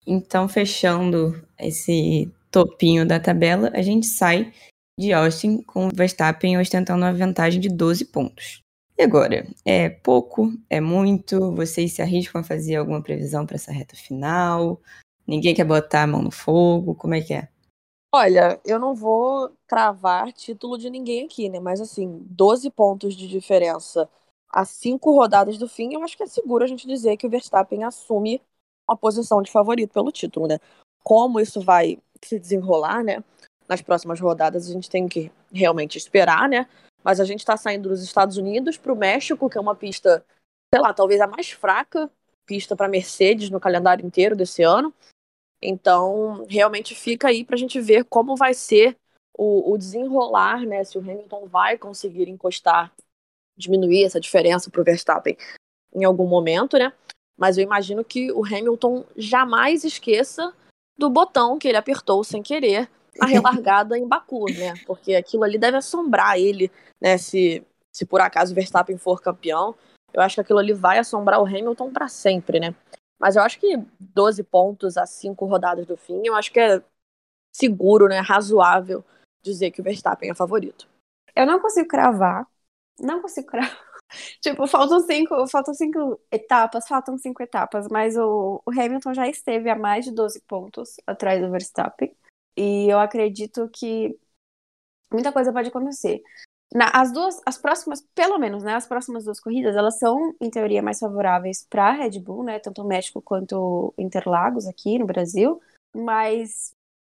[0.06, 4.52] Então, fechando esse topinho da tabela, a gente sai
[4.98, 8.62] de Austin com o Verstappen ostentando uma vantagem de 12 pontos.
[8.98, 10.52] E agora, é pouco?
[10.68, 11.52] É muito?
[11.52, 14.80] Vocês se arriscam a fazer alguma previsão para essa reta final?
[15.24, 16.96] Ninguém quer botar a mão no fogo?
[16.96, 17.48] Como é que é?
[18.12, 21.60] Olha, eu não vou cravar título de ninguém aqui, né?
[21.60, 24.08] Mas assim, 12 pontos de diferença
[24.50, 27.30] a cinco rodadas do fim, eu acho que é seguro a gente dizer que o
[27.30, 28.40] Verstappen assume
[28.88, 30.58] uma posição de favorito pelo título, né?
[31.04, 33.22] Como isso vai se desenrolar, né?
[33.68, 36.66] Nas próximas rodadas a gente tem que realmente esperar, né?
[37.04, 40.24] Mas a gente está saindo dos Estados Unidos para o México, que é uma pista,
[40.72, 42.10] sei lá, talvez a mais fraca
[42.48, 44.92] pista para Mercedes no calendário inteiro desse ano.
[45.62, 48.96] Então, realmente fica aí para a gente ver como vai ser
[49.36, 50.82] o, o, desenrolar, né?
[50.82, 52.92] Se o Hamilton vai conseguir encostar,
[53.56, 55.36] diminuir essa diferença para o Verstappen
[55.94, 56.92] em algum momento, né?
[57.36, 60.54] Mas eu imagino que o Hamilton jamais esqueça
[60.98, 64.74] do botão que ele apertou sem querer a relargada em Baku, né?
[64.86, 67.16] Porque aquilo ali deve assombrar ele, né?
[67.16, 69.74] Se, se por acaso o Verstappen for campeão,
[70.12, 72.74] eu acho que aquilo ali vai assombrar o Hamilton para sempre, né?
[73.18, 76.82] Mas eu acho que 12 pontos a 5 rodadas do fim, eu acho que é
[77.52, 78.20] seguro, né?
[78.20, 79.04] Razoável
[79.42, 80.88] dizer que o Verstappen é favorito.
[81.34, 82.46] Eu não consigo cravar.
[83.00, 83.87] Não consigo cravar.
[84.40, 89.68] Tipo, faltam cinco, faltam cinco etapas, faltam cinco etapas, mas o, o Hamilton já esteve
[89.68, 92.14] a mais de 12 pontos atrás do Verstappen.
[92.56, 94.18] E eu acredito que
[95.12, 96.22] muita coisa pode acontecer.
[96.74, 100.50] Na, as duas, as próximas, pelo menos, né, as próximas duas corridas, elas são, em
[100.50, 105.06] teoria, mais favoráveis para a Red Bull, né, tanto o México quanto Interlagos aqui no
[105.06, 105.60] Brasil,
[105.96, 106.72] mas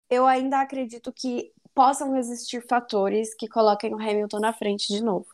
[0.09, 5.26] eu ainda acredito que possam existir fatores que coloquem o Hamilton na frente de novo,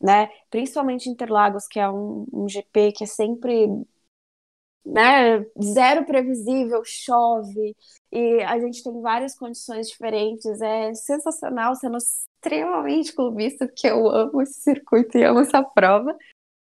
[0.00, 3.68] né, principalmente Interlagos, que é um, um GP que é sempre
[4.84, 7.76] né, zero previsível, chove,
[8.10, 10.60] e a gente tem várias condições diferentes.
[10.60, 16.16] É sensacional, sendo extremamente clubista, porque eu amo esse circuito e amo essa prova.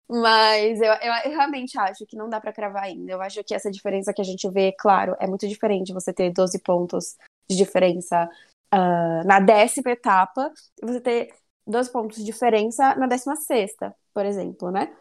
[0.10, 3.12] Mas eu, eu, realmente acho que não dá para cravar ainda.
[3.12, 6.32] Eu acho que essa diferença que a gente vê, claro, é muito diferente você ter
[6.32, 7.18] 12 pontos
[7.50, 8.30] de diferença
[8.74, 11.34] uh, na décima etapa você ter
[11.68, 14.96] 12 pontos de diferença na décima sexta, por exemplo, né?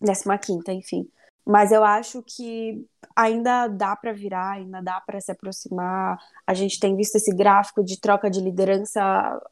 [0.00, 1.10] Décima quinta, enfim.
[1.44, 6.18] Mas eu acho que ainda dá para virar, ainda dá para se aproximar.
[6.46, 9.00] A gente tem visto esse gráfico de troca de liderança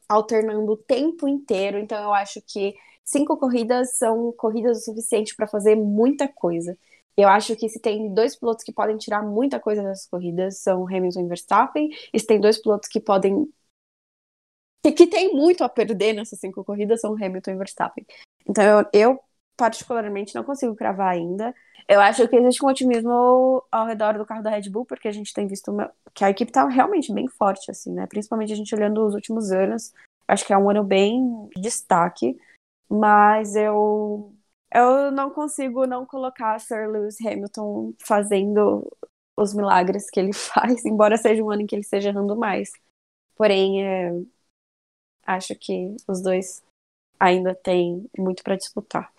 [0.07, 5.47] alternando o tempo inteiro, então eu acho que cinco corridas são corridas o suficiente para
[5.47, 6.77] fazer muita coisa.
[7.17, 10.87] Eu acho que se tem dois pilotos que podem tirar muita coisa dessas corridas são
[10.87, 13.51] Hamilton e Verstappen, e se tem dois pilotos que podem
[14.91, 18.05] que tem muito a perder nessas cinco corridas são Hamilton e Verstappen.
[18.47, 19.19] Então eu, eu
[19.57, 21.53] particularmente não consigo cravar ainda.
[21.87, 25.11] Eu acho que existe um otimismo ao redor do carro da Red Bull, porque a
[25.11, 25.91] gente tem visto uma...
[26.13, 28.05] que a equipe tá realmente bem forte, assim, né?
[28.07, 29.91] Principalmente a gente olhando os últimos anos.
[30.27, 32.37] Acho que é um ano bem de destaque,
[32.87, 34.33] mas eu
[34.73, 38.87] eu não consigo não colocar Sir Lewis Hamilton fazendo
[39.35, 42.69] os milagres que ele faz, embora seja um ano em que ele esteja errando mais.
[43.35, 44.11] Porém, é...
[45.25, 46.63] acho que os dois
[47.19, 49.11] ainda têm muito para disputar.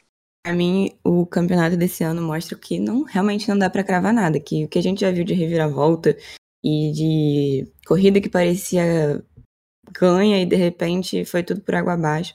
[0.42, 4.40] Pra mim, o campeonato desse ano mostra que não realmente não dá para cravar nada,
[4.40, 6.16] que o que a gente já viu de reviravolta
[6.64, 9.22] e de corrida que parecia
[9.92, 12.34] ganha e de repente foi tudo por água abaixo,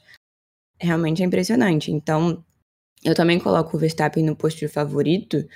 [0.79, 1.91] realmente é impressionante.
[1.91, 2.43] Então,
[3.03, 5.47] eu também coloco o Verstappen no posto de favorito,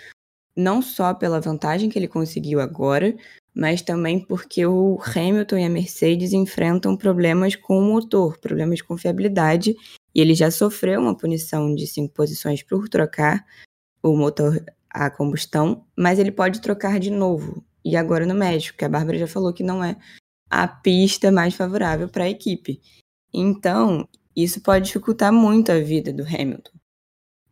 [0.55, 3.15] não só pela vantagem que ele conseguiu agora,
[3.59, 8.97] mas também porque o Hamilton e a Mercedes enfrentam problemas com o motor, problemas com
[8.97, 9.75] fiabilidade
[10.15, 13.45] e ele já sofreu uma punição de cinco posições por trocar
[14.01, 17.61] o motor a combustão, mas ele pode trocar de novo.
[17.83, 19.97] E agora no México, que a Bárbara já falou que não é
[20.49, 22.79] a pista mais favorável para a equipe.
[23.33, 26.71] Então, isso pode dificultar muito a vida do Hamilton.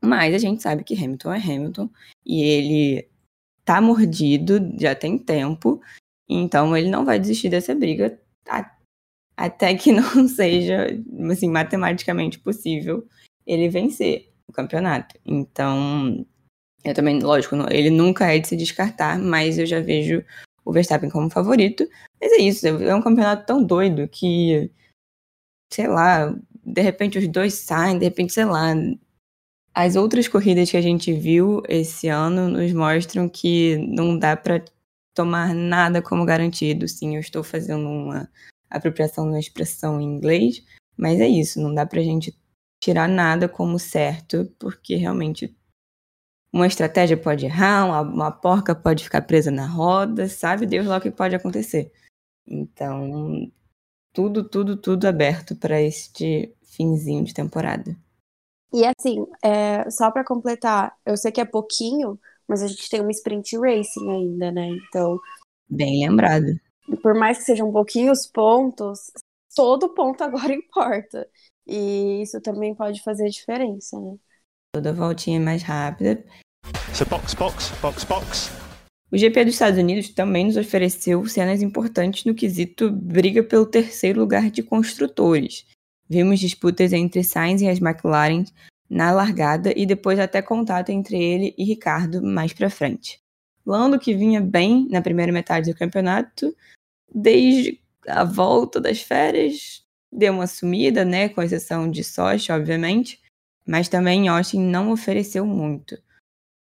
[0.01, 1.89] Mas a gente sabe que Hamilton é Hamilton
[2.25, 3.09] e ele
[3.67, 5.81] tá mordido já tem tempo,
[6.29, 8.17] então ele não vai desistir dessa briga
[9.35, 10.87] até que não seja,
[11.29, 13.05] assim, matematicamente possível
[13.45, 15.19] ele vencer o campeonato.
[15.25, 16.25] Então,
[16.81, 20.23] eu também, lógico, ele nunca é de se descartar, mas eu já vejo
[20.63, 21.85] o Verstappen como favorito.
[22.21, 24.71] Mas é isso, é um campeonato tão doido que,
[25.73, 26.33] sei lá,
[26.65, 28.73] de repente os dois saem, de repente, sei lá.
[29.79, 34.65] As outras corridas que a gente viu esse ano nos mostram que não dá para
[35.13, 36.87] tomar nada como garantido.
[36.87, 38.27] Sim, eu estou fazendo uma
[38.71, 40.65] apropriação da expressão em inglês,
[40.97, 42.35] mas é isso, não dá pra gente
[42.81, 45.55] tirar nada como certo, porque realmente
[46.51, 50.97] uma estratégia pode errar, uma, uma porca pode ficar presa na roda, sabe Deus lá
[50.97, 51.93] o que pode acontecer.
[52.47, 53.51] Então,
[54.11, 57.95] tudo, tudo, tudo aberto para este finzinho de temporada.
[58.73, 63.01] E assim, é, só para completar, eu sei que é pouquinho, mas a gente tem
[63.01, 64.69] uma sprint racing ainda, né?
[64.69, 65.19] Então.
[65.69, 66.59] Bem lembrado
[67.01, 69.11] por mais que sejam pouquinhos pontos,
[69.55, 71.27] todo ponto agora importa.
[71.67, 74.15] E isso também pode fazer diferença, né?
[74.73, 76.23] Toda voltinha é mais rápida.
[76.93, 78.51] So box, box, box, box.
[79.11, 84.19] O GP dos Estados Unidos também nos ofereceu cenas importantes no quesito briga pelo terceiro
[84.19, 85.65] lugar de construtores.
[86.09, 88.45] Vimos disputas entre Sainz e as McLaren
[88.89, 93.19] na largada e depois até contato entre ele e Ricardo mais para frente.
[93.65, 96.55] Lando, que vinha bem na primeira metade do campeonato,
[97.13, 103.19] desde a volta das férias, deu uma sumida, né, com exceção de Sochi, obviamente,
[103.67, 106.01] mas também Austin não ofereceu muito.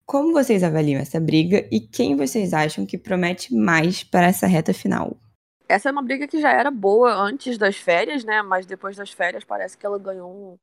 [0.05, 4.73] Como vocês avaliam essa briga e quem vocês acham que promete mais para essa reta
[4.73, 5.17] final?
[5.67, 8.41] Essa é uma briga que já era boa antes das férias, né?
[8.41, 10.59] Mas depois das férias parece que ela ganhou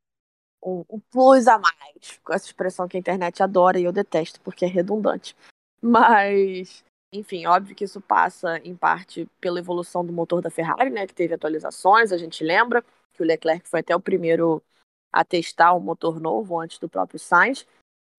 [0.62, 2.18] um, um, um plus a mais.
[2.22, 5.36] Com essa expressão que a internet adora e eu detesto, porque é redundante.
[5.82, 11.06] Mas, enfim, óbvio que isso passa em parte pela evolução do motor da Ferrari, né?
[11.06, 12.84] Que teve atualizações, a gente lembra
[13.14, 14.62] que o Leclerc foi até o primeiro
[15.12, 17.66] a testar um motor novo antes do próprio Sainz.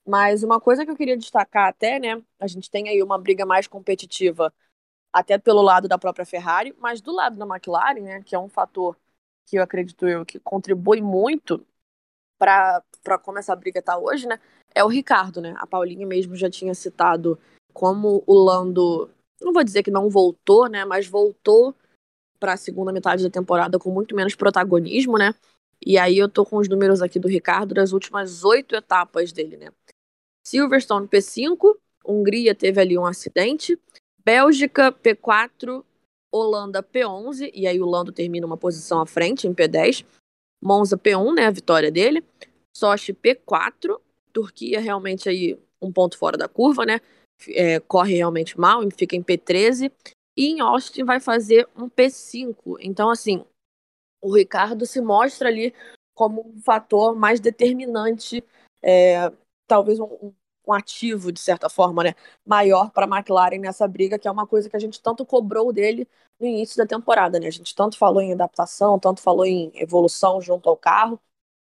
[0.06, 2.22] Mas uma coisa que eu queria destacar até, né?
[2.40, 4.52] A gente tem aí uma briga mais competitiva
[5.14, 8.48] até pelo lado da própria Ferrari, mas do lado da McLaren, né, que é um
[8.48, 8.98] fator
[9.46, 11.66] que eu acredito eu que contribui muito
[12.40, 12.82] para
[13.22, 14.40] como essa briga está hoje, né,
[14.74, 15.54] é o Ricardo, né?
[15.58, 17.38] A Paulinha mesmo já tinha citado
[17.74, 21.76] como o Lando, não vou dizer que não voltou, né, mas voltou
[22.40, 25.36] para a segunda metade da temporada com muito menos protagonismo, né?
[25.84, 29.58] E aí eu tô com os números aqui do Ricardo das últimas oito etapas dele,
[29.58, 29.72] né?
[30.44, 33.80] Silverstone P5, Hungria teve ali um acidente,
[34.24, 35.84] Bélgica P4,
[36.32, 40.06] Holanda P11, e aí o Lando termina uma posição à frente em P10.
[40.64, 42.24] Monza P1, né, a vitória dele.
[42.76, 44.00] Sochi P4,
[44.32, 47.02] Turquia realmente aí um ponto fora da curva, né?
[47.50, 49.92] É, corre realmente mal, fica em P13.
[50.38, 52.78] E em Austin vai fazer um P5.
[52.80, 53.44] Então, assim,
[54.22, 55.74] o Ricardo se mostra ali
[56.14, 58.44] como um fator mais determinante,
[58.82, 59.32] é,
[59.68, 60.34] talvez um, um,
[60.74, 64.70] ativo, de certa forma, né, maior para a McLaren nessa briga, que é uma coisa
[64.70, 66.08] que a gente tanto cobrou dele
[66.40, 67.40] no início da temporada.
[67.40, 67.48] Né?
[67.48, 71.20] A gente tanto falou em adaptação, tanto falou em evolução junto ao carro.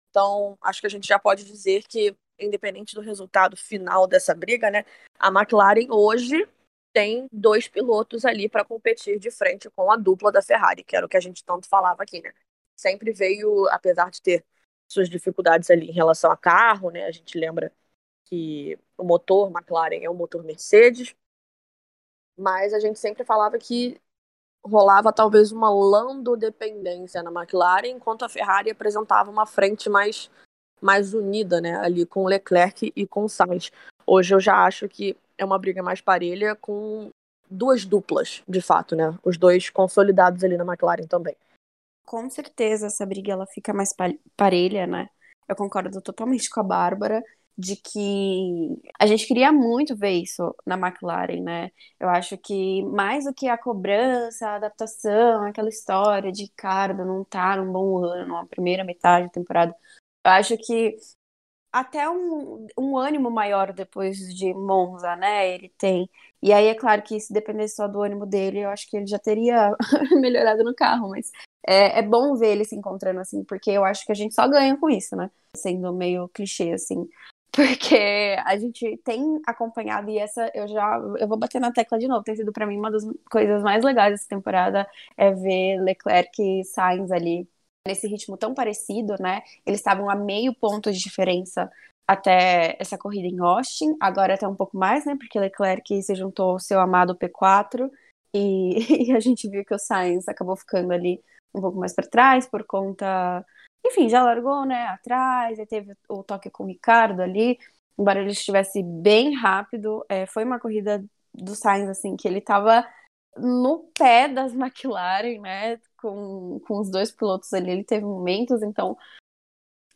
[0.10, 4.70] Então, acho que a gente já pode dizer que, independente do resultado final dessa briga,
[4.70, 4.86] né,
[5.20, 6.48] a McLaren hoje
[6.94, 11.06] tem dois pilotos ali para competir de frente com a dupla da Ferrari, que era
[11.06, 12.32] o que a gente tanto falava aqui, né?
[12.76, 14.46] Sempre veio, apesar de ter
[14.88, 17.06] suas dificuldades ali em relação a carro, né?
[17.06, 17.72] A gente lembra
[18.34, 21.16] que o motor McLaren é o motor Mercedes,
[22.36, 24.02] mas a gente sempre falava que
[24.66, 30.32] rolava talvez uma Lando dependência na McLaren, enquanto a Ferrari apresentava uma frente mais
[30.82, 33.72] mais unida, né, ali com Leclerc e com Sainz.
[34.06, 37.10] Hoje eu já acho que é uma briga mais parelha com
[37.50, 39.18] duas duplas, de fato, né?
[39.24, 41.38] Os dois consolidados ali na McLaren também.
[42.06, 43.96] Com certeza essa briga ela fica mais
[44.36, 45.10] parelha, né?
[45.48, 47.24] Eu concordo totalmente com a Bárbara
[47.58, 51.72] de que a gente queria muito ver isso na McLaren, né?
[52.00, 57.24] Eu acho que mais do que a cobrança, a adaptação, aquela história de Ricardo não
[57.24, 59.76] tá num bom ano, na primeira metade da temporada,
[60.26, 60.96] eu acho que
[61.72, 65.50] até um, um ânimo maior depois de Monza, né?
[65.56, 66.10] Ele tem.
[66.42, 69.08] E aí é claro que se dependesse só do ânimo dele, eu acho que ele
[69.08, 69.76] já teria
[70.22, 71.32] melhorado no carro, mas
[71.68, 74.48] é, é bom ver ele se encontrando assim, porque eu acho que a gente só
[74.48, 75.32] ganha com isso, né?
[75.58, 77.08] Sendo meio clichê, assim.
[77.56, 82.08] Porque a gente tem acompanhado, e essa eu já eu vou bater na tecla de
[82.08, 86.42] novo, tem sido para mim uma das coisas mais legais dessa temporada é ver Leclerc
[86.42, 87.48] e Sainz ali
[87.88, 89.44] nesse ritmo tão parecido, né?
[89.66, 91.70] Eles estavam a meio ponto de diferença
[92.08, 95.16] até essa corrida em Austin, agora até um pouco mais, né?
[95.16, 97.90] Porque Leclerc se juntou ao seu amado P4
[98.34, 102.08] e, e a gente viu que o Sainz acabou ficando ali um pouco mais para
[102.08, 103.46] trás por conta,
[103.86, 104.88] enfim, já largou, né?
[104.88, 107.58] Atrás, e teve o toque com o Ricardo ali,
[107.98, 112.88] embora ele estivesse bem rápido, é, foi uma corrida do Sainz assim que ele estava
[113.38, 115.80] no pé das McLaren, né?
[115.98, 118.98] Com, com os dois pilotos ali, ele teve momentos, então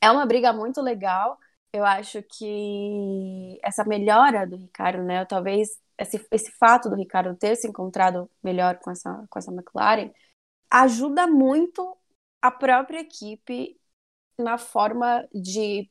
[0.01, 1.37] é uma briga muito legal.
[1.73, 5.25] Eu acho que essa melhora do Ricardo, né?
[5.25, 10.11] Talvez esse, esse fato do Ricardo ter se encontrado melhor com essa, com essa McLaren
[10.69, 11.97] ajuda muito
[12.41, 13.79] a própria equipe
[14.37, 15.89] na forma de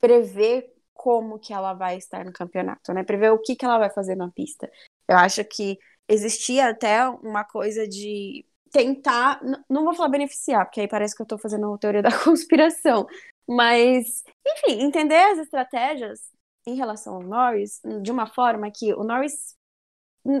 [0.00, 3.04] prever como que ela vai estar no campeonato, né?
[3.04, 4.70] Prever o que, que ela vai fazer na pista.
[5.08, 5.78] Eu acho que
[6.08, 11.26] existia até uma coisa de tentar, não vou falar beneficiar, porque aí parece que eu
[11.26, 13.06] tô fazendo uma teoria da conspiração,
[13.48, 16.20] mas, enfim, entender as estratégias
[16.66, 19.56] em relação ao Norris de uma forma que o Norris,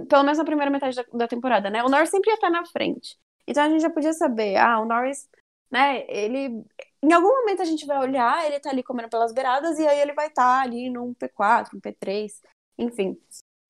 [0.08, 1.84] pelo menos na primeira metade da, da temporada, né?
[1.84, 3.16] O Norris sempre ia estar na frente.
[3.46, 5.28] Então a gente já podia saber, ah, o Norris,
[5.74, 6.64] né, ele.
[7.02, 10.00] Em algum momento a gente vai olhar, ele tá ali comendo pelas beiradas, e aí
[10.00, 12.30] ele vai estar tá ali num P4, um P3,
[12.78, 13.18] enfim.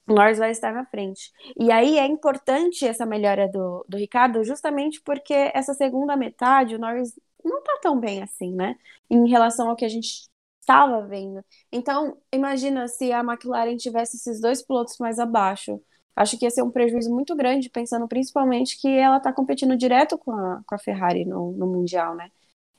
[0.07, 1.33] Norris vai estar na frente.
[1.59, 6.79] E aí é importante essa melhora do, do Ricardo, justamente porque essa segunda metade, o
[6.79, 8.77] Norris não tá tão bem assim, né?
[9.09, 10.29] Em relação ao que a gente
[10.61, 11.43] estava vendo.
[11.73, 15.81] Então, imagina se a McLaren tivesse esses dois pilotos mais abaixo.
[16.17, 20.17] Acho que ia ser um prejuízo muito grande, pensando principalmente que ela está competindo direto
[20.19, 22.31] com a, com a Ferrari no, no Mundial, né?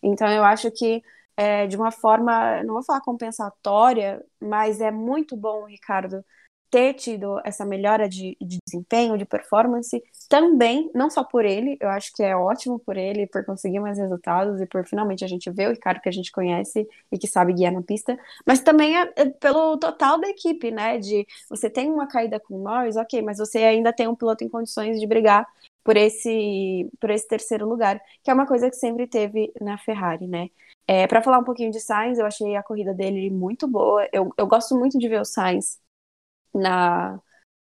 [0.04, 1.04] Então, eu acho que
[1.38, 6.24] é, de uma forma, não vou falar compensatória, mas é muito bom Ricardo
[6.76, 11.88] ter tido essa melhora de, de, desempenho, de performance, também, não só por ele, eu
[11.88, 15.50] acho que é ótimo por ele, por conseguir mais resultados e por finalmente a gente
[15.50, 18.98] ver o Ricardo que a gente conhece e que sabe guiar na pista, mas também
[18.98, 20.98] é, é pelo total da equipe, né?
[20.98, 24.50] De você tem uma caída com nós, ok, mas você ainda tem um piloto em
[24.50, 25.48] condições de brigar
[25.82, 30.28] por esse, por esse terceiro lugar, que é uma coisa que sempre teve na Ferrari,
[30.28, 30.50] né?
[30.86, 34.06] É, para falar um pouquinho de Sainz, eu achei a corrida dele muito boa.
[34.12, 35.80] Eu, eu gosto muito de ver o Sainz
[36.56, 37.20] na,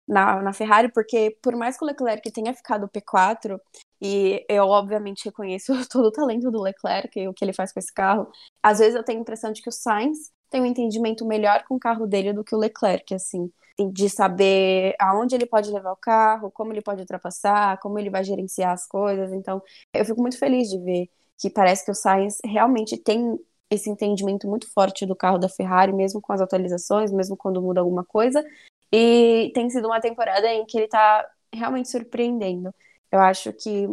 [0.07, 3.59] na, na Ferrari, porque por mais que o Leclerc tenha ficado P4,
[4.01, 7.79] e eu obviamente reconheço todo o talento do Leclerc e o que ele faz com
[7.79, 8.31] esse carro,
[8.63, 11.77] às vezes eu tenho a impressão de que o Sainz tem um entendimento melhor com
[11.77, 13.51] o carro dele do que o Leclerc, assim,
[13.93, 18.23] de saber aonde ele pode levar o carro, como ele pode ultrapassar, como ele vai
[18.23, 19.33] gerenciar as coisas.
[19.33, 19.63] Então,
[19.95, 23.39] eu fico muito feliz de ver que parece que o Sainz realmente tem
[23.71, 27.81] esse entendimento muito forte do carro da Ferrari, mesmo com as atualizações, mesmo quando muda
[27.81, 28.45] alguma coisa,
[28.93, 32.75] e tem sido uma temporada em que ele tá realmente surpreendendo.
[33.11, 33.89] Eu acho que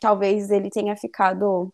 [0.00, 1.72] talvez ele tenha ficado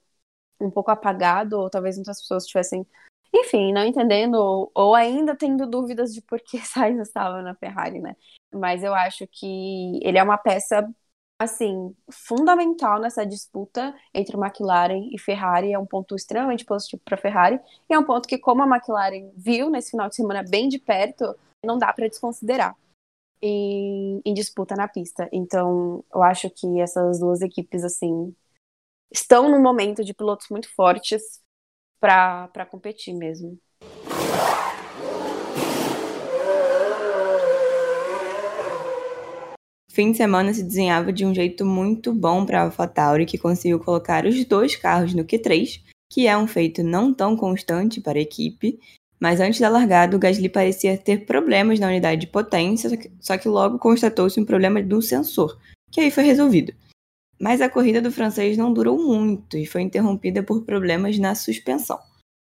[0.60, 2.86] um pouco apagado, ou talvez muitas pessoas tivessem,
[3.34, 8.00] enfim, não entendendo, ou, ou ainda tendo dúvidas de por que Sainz estava na Ferrari,
[8.00, 8.16] né?
[8.52, 10.88] Mas eu acho que ele é uma peça,
[11.38, 15.72] assim, fundamental nessa disputa entre McLaren e Ferrari.
[15.72, 18.66] É um ponto extremamente positivo para a Ferrari, e é um ponto que, como a
[18.66, 22.76] McLaren viu nesse final de semana bem de perto, não dá para desconsiderar
[23.42, 25.28] em, em, disputa na pista.
[25.32, 28.34] Então, eu acho que essas duas equipes, assim,
[29.12, 31.42] estão num momento de pilotos muito fortes
[32.00, 33.58] para competir mesmo.
[39.94, 43.78] fim de semana se desenhava de um jeito muito bom para a AlphaTauri, que conseguiu
[43.78, 48.22] colocar os dois carros no Q3, que é um feito não tão constante para a
[48.22, 48.80] equipe,
[49.24, 53.48] mas antes da largada, o Gasly parecia ter problemas na unidade de potência, só que
[53.48, 55.58] logo constatou-se um problema do sensor,
[55.90, 56.74] que aí foi resolvido.
[57.40, 61.98] Mas a corrida do francês não durou muito e foi interrompida por problemas na suspensão.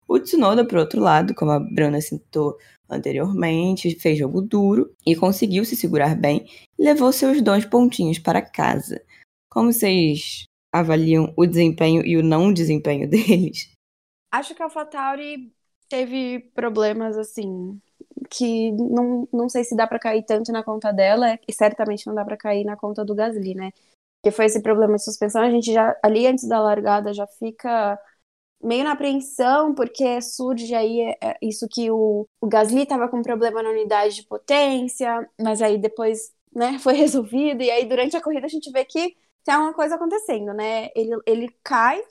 [0.08, 2.56] O Tsunoda, por outro lado, como a Bruna citou
[2.88, 6.46] anteriormente, fez jogo duro e conseguiu se segurar bem
[6.78, 9.04] e levou seus dois pontinhos para casa.
[9.50, 13.72] Como vocês avaliam o desempenho e o não desempenho deles?
[14.32, 15.57] Acho que a AlphaTauri
[15.90, 17.80] teve problemas assim
[18.30, 22.16] que não, não sei se dá para cair tanto na conta dela e certamente não
[22.16, 23.72] dá para cair na conta do Gasly, né?
[24.24, 28.00] Que foi esse problema de suspensão, a gente já ali antes da largada já fica
[28.62, 33.22] meio na apreensão, porque surge aí é, é isso que o, o Gasly estava com
[33.22, 38.22] problema na unidade de potência, mas aí depois, né, foi resolvido e aí durante a
[38.22, 40.90] corrida a gente vê que tem alguma coisa acontecendo, né?
[40.96, 42.02] Ele, ele cai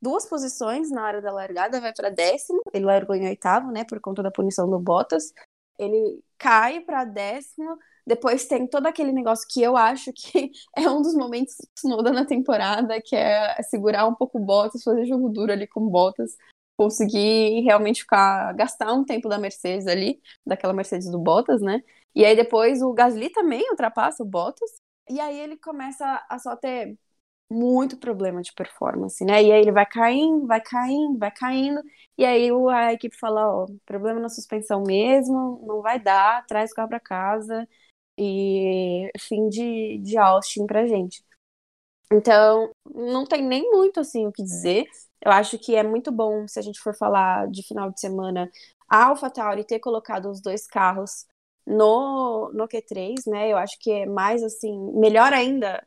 [0.00, 2.60] duas posições na hora da largada, vai para décimo.
[2.72, 5.32] Ele largou em oitavo, né, por conta da punição do Bottas.
[5.78, 7.78] Ele cai para décimo.
[8.06, 12.24] Depois tem todo aquele negócio que eu acho que é um dos momentos Tsunoda na
[12.24, 16.36] temporada, que é segurar um pouco o Bottas, fazer jogo duro ali com Bottas,
[16.76, 21.82] conseguir realmente ficar gastar um tempo da Mercedes ali, daquela Mercedes do Bottas, né?
[22.14, 24.70] E aí depois o Gasly também ultrapassa o Bottas.
[25.08, 26.98] E aí ele começa a só ter
[27.50, 29.42] muito problema de performance, né?
[29.42, 31.82] E aí ele vai caindo, vai caindo, vai caindo,
[32.16, 36.74] e aí a equipe fala, ó, problema na suspensão mesmo, não vai dar, traz o
[36.74, 37.68] carro para casa
[38.18, 41.24] e fim de, de Austin pra gente.
[42.12, 44.86] Então, não tem nem muito assim o que dizer.
[45.24, 48.50] Eu acho que é muito bom se a gente for falar de final de semana
[48.88, 51.26] a AlphaTauri ter colocado os dois carros
[51.66, 53.52] no, no Q3, né?
[53.52, 55.86] Eu acho que é mais assim, melhor ainda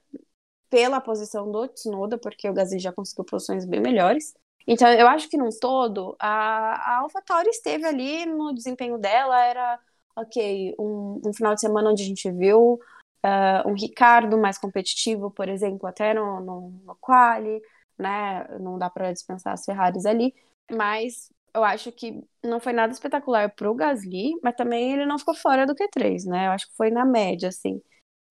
[0.74, 4.34] pela posição do Tsunoda, porque o Gasly já conseguiu posições bem melhores.
[4.66, 9.80] Então, eu acho que num todo, a, a AlphaTauri esteve ali no desempenho dela, era,
[10.16, 12.80] ok, um, um final de semana onde a gente viu
[13.24, 17.62] uh, um Ricardo mais competitivo, por exemplo, até no, no, no quali,
[17.96, 20.34] né, não dá para dispensar as Ferraris ali,
[20.72, 25.36] mas eu acho que não foi nada espetacular pro Gasly, mas também ele não ficou
[25.36, 27.80] fora do Q3, né, eu acho que foi na média, assim.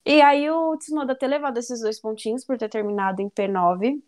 [0.05, 4.03] E aí o Tsunoda ter levado esses dois pontinhos por ter terminado em P9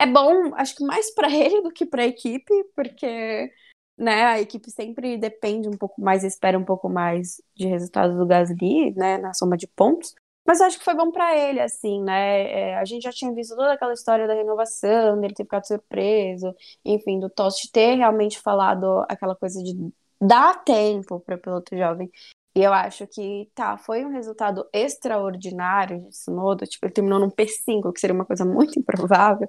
[0.00, 3.50] é bom, acho que mais para ele do que para a equipe, porque
[3.98, 4.24] né?
[4.26, 8.92] A equipe sempre depende um pouco mais, espera um pouco mais de resultados do Gasly,
[8.92, 9.18] né?
[9.18, 10.14] Na soma de pontos.
[10.46, 12.70] Mas acho que foi bom para ele, assim, né?
[12.70, 16.54] É, a gente já tinha visto toda aquela história da renovação, dele ter ficado surpreso,
[16.84, 19.74] enfim, do Tost ter realmente falado aquela coisa de
[20.20, 22.10] dar tempo para piloto jovem.
[22.58, 27.30] E eu acho que, tá, foi um resultado extraordinário de Tsunoda, tipo, ele terminou num
[27.30, 29.48] P5, que seria uma coisa muito improvável.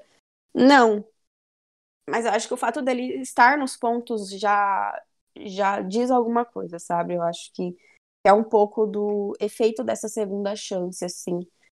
[0.54, 1.04] Não.
[2.08, 4.96] Mas eu acho que o fato dele estar nos pontos já
[5.40, 7.16] já diz alguma coisa, sabe?
[7.16, 7.76] Eu acho que
[8.24, 11.40] é um pouco do efeito dessa segunda chance, assim,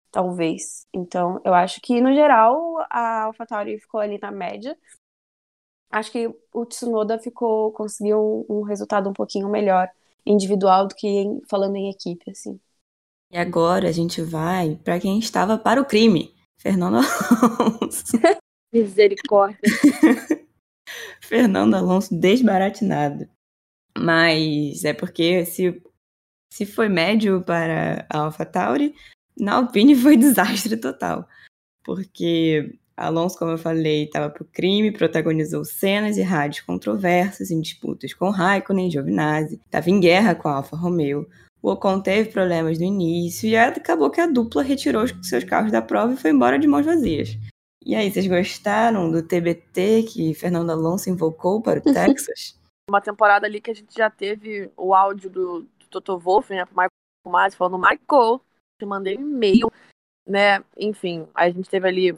[0.10, 0.88] talvez.
[0.92, 4.76] Então, eu acho que, no geral, a AlphaTauri ficou ali na média.
[5.92, 9.92] Acho que o Tsunoda ficou, conseguiu um, um resultado um pouquinho melhor
[10.30, 12.60] individual do que em, falando em equipe, assim.
[13.32, 18.04] E agora a gente vai para quem estava para o crime, Fernando Alonso.
[18.74, 19.60] Misericórdia.
[21.22, 23.28] Fernando Alonso desbaratinado.
[23.98, 25.82] Mas é porque se
[26.52, 28.96] se foi médio para a AlphaTauri,
[29.40, 31.28] na Alpine foi desastre total.
[31.84, 37.62] Porque Alonso, como eu falei, estava para o crime, protagonizou cenas e rádios controversas em
[37.62, 41.28] disputas com Raikkonen e Giovinazzi, estava em guerra com a Alfa Romeo.
[41.62, 45.72] O Ocon teve problemas no início e acabou que a dupla retirou os seus carros
[45.72, 47.38] da prova e foi embora de mãos vazias.
[47.86, 52.60] E aí, vocês gostaram do TBT que Fernando Alonso invocou para o Texas?
[52.90, 56.76] Uma temporada ali que a gente já teve o áudio do, Toto Wolff, né, pro
[56.76, 58.42] Michael falando, Michael,
[58.78, 59.72] te mandei um e-mail,
[60.28, 62.18] né, enfim, a gente teve ali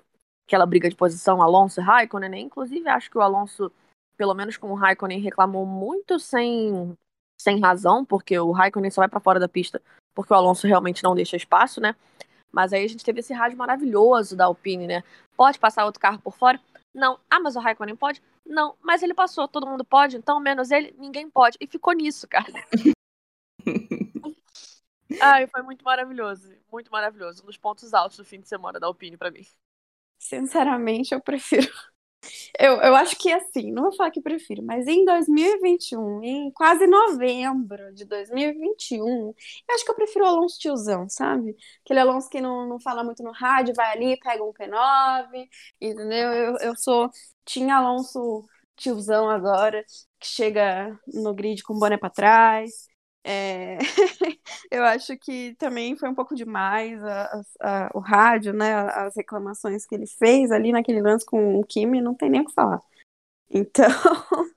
[0.51, 3.71] aquela briga de posição, Alonso e Raikkonen, né, inclusive acho que o Alonso,
[4.17, 6.97] pelo menos com o Raikkonen, reclamou muito sem,
[7.41, 9.81] sem razão, porque o Raikkonen só vai para fora da pista
[10.13, 11.95] porque o Alonso realmente não deixa espaço, né,
[12.51, 15.03] mas aí a gente teve esse rádio maravilhoso da Alpine, né,
[15.37, 16.59] pode passar outro carro por fora?
[16.93, 17.17] Não.
[17.29, 18.21] Ah, mas o Raikkonen pode?
[18.45, 18.75] Não.
[18.81, 21.57] Mas ele passou, todo mundo pode, então menos ele, ninguém pode.
[21.61, 22.51] E ficou nisso, cara.
[25.21, 26.53] Ai, foi muito maravilhoso.
[26.71, 27.43] Muito maravilhoso.
[27.43, 29.45] Um dos pontos altos do fim de semana da Alpine para mim.
[30.21, 31.67] Sinceramente, eu prefiro.
[32.59, 36.87] Eu, eu acho que assim, não vou falar que prefiro, mas em 2021, em quase
[36.87, 39.29] novembro de 2021,
[39.69, 41.55] eu acho que eu prefiro o Alonso tiozão, sabe?
[41.85, 45.49] Aquele Alonso que não, não fala muito no rádio, vai ali, pega um P9,
[45.81, 46.33] entendeu?
[46.33, 47.09] Eu, eu sou.
[47.45, 48.45] Tinha Alonso
[48.75, 49.83] tiozão agora,
[50.19, 52.87] que chega no grid com o boné pra trás,
[53.23, 53.77] é...
[54.71, 58.73] eu acho que também foi um pouco demais a, a, a, o rádio, né?
[58.73, 62.45] As reclamações que ele fez ali naquele lance com o Kimi, não tem nem o
[62.45, 62.81] que falar.
[63.49, 63.87] Então,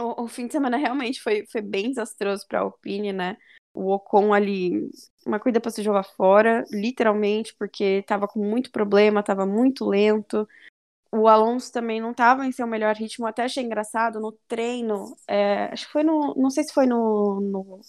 [0.00, 3.36] o, o, fim de semana realmente foi, foi bem desastroso para a Alpine, né?
[3.74, 4.90] O Ocon ali,
[5.26, 10.48] uma corrida para se jogar fora, literalmente, porque tava com muito problema, tava muito lento
[11.12, 15.16] o Alonso também não estava em seu melhor ritmo, até achei engraçado no treino.
[15.26, 16.34] É, acho que foi no.
[16.36, 17.80] Não sei se foi no, no,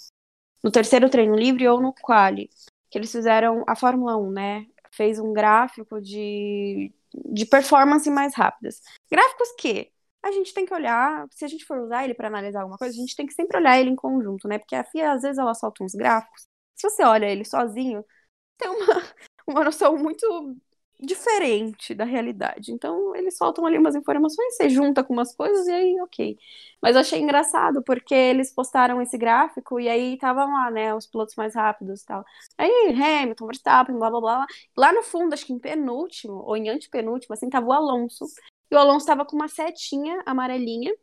[0.63, 2.49] no, terceiro treino livre ou no quali,
[2.89, 4.65] que eles fizeram a Fórmula 1, né?
[4.91, 8.81] Fez um gráfico de, de performance mais rápidas.
[9.11, 9.91] Gráficos que
[10.23, 12.93] a gente tem que olhar, se a gente for usar ele para analisar alguma coisa,
[12.95, 14.59] a gente tem que sempre olhar ele em conjunto, né?
[14.59, 16.43] Porque a FIA às vezes ela solta uns gráficos.
[16.75, 18.03] Se você olha ele sozinho,
[18.57, 18.77] tem uma,
[19.47, 20.55] uma noção muito
[20.99, 22.71] diferente da realidade.
[22.73, 26.37] Então, eles soltam ali umas informações, você junta com umas coisas e aí, ok.
[26.81, 31.07] Mas eu achei engraçado, porque eles postaram esse gráfico e aí estavam lá, né, os
[31.07, 32.25] pilotos mais rápidos e tal.
[32.57, 34.45] Aí, Hamilton, Verstappen, blá, blá, blá.
[34.77, 38.25] Lá no fundo, acho que em penúltimo, ou em antepenúltimo, assim, tava o Alonso.
[38.71, 40.93] E o Alonso tava com uma setinha amarelinha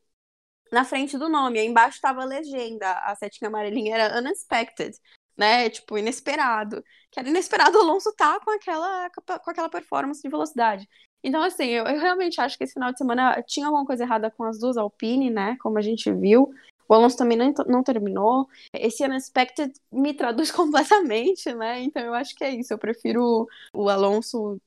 [0.73, 1.59] na frente do nome.
[1.59, 2.93] Aí embaixo tava a legenda.
[3.01, 4.97] A setinha amarelinha era unexpected
[5.37, 5.69] né?
[5.71, 6.83] Tipo, inesperado.
[7.11, 10.89] Que era inesperado o Alonso tá com aquela, com aquela performance de velocidade.
[11.23, 14.31] Então, assim, eu, eu, realmente acho que esse final de semana tinha alguma coisa errada
[14.31, 15.57] com as duas Alpine, né?
[15.61, 16.51] Como a gente viu.
[16.89, 18.49] O Alonso também não, não terminou.
[18.73, 21.83] Esse Unexpected me traduz completamente, né?
[21.83, 22.73] Então eu acho que é isso.
[22.73, 24.61] Eu prefiro o Alonso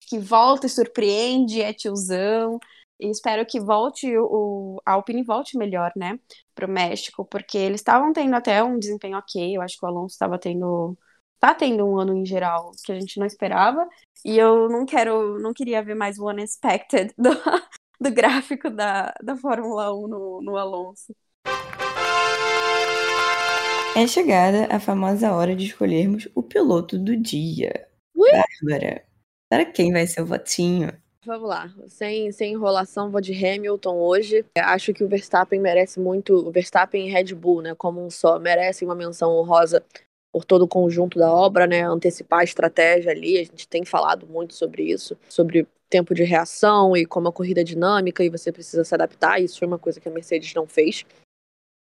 [0.00, 2.58] que volta e surpreende, é tiozão.
[3.00, 6.18] E espero que volte o a Alpine volte melhor, né,
[6.54, 9.56] para o México, porque eles estavam tendo até um desempenho ok.
[9.56, 10.96] Eu acho que o Alonso estava tendo
[11.44, 13.86] tá tendo um ano em geral que a gente não esperava.
[14.24, 17.30] E eu não quero, não queria ver mais o unexpected do,
[18.00, 21.14] do gráfico da, da Fórmula 1 no, no Alonso.
[23.94, 27.86] É chegada a famosa hora de escolhermos o piloto do dia.
[28.14, 28.30] Ui?
[28.32, 29.04] Bárbara,
[29.48, 30.90] para quem vai ser o votinho?
[31.26, 34.44] Vamos lá, sem, sem enrolação, vou de Hamilton hoje.
[34.58, 38.38] Acho que o Verstappen merece muito, o Verstappen e Red Bull, né, como um só,
[38.38, 39.82] merecem uma menção honrosa
[40.30, 44.26] por todo o conjunto da obra, né, antecipar a estratégia ali, a gente tem falado
[44.26, 48.50] muito sobre isso, sobre tempo de reação e como a corrida é dinâmica e você
[48.50, 49.40] precisa se adaptar.
[49.40, 51.04] Isso foi uma coisa que a Mercedes não fez.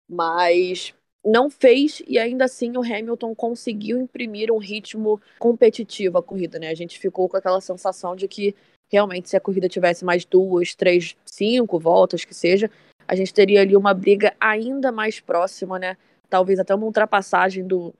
[0.09, 6.59] Mas não fez e ainda assim o Hamilton conseguiu imprimir um ritmo competitivo à corrida,
[6.59, 6.69] né?
[6.69, 8.53] A gente ficou com aquela sensação de que
[8.91, 12.69] realmente se a corrida tivesse mais duas, três, cinco voltas que seja,
[13.07, 15.97] a gente teria ali uma briga ainda mais próxima, né?
[16.29, 17.93] Talvez até uma ultrapassagem do,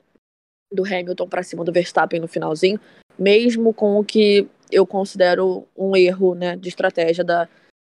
[0.72, 2.80] do Hamilton para cima do Verstappen no finalzinho,
[3.18, 7.48] mesmo com o que eu considero um erro, né, de estratégia da,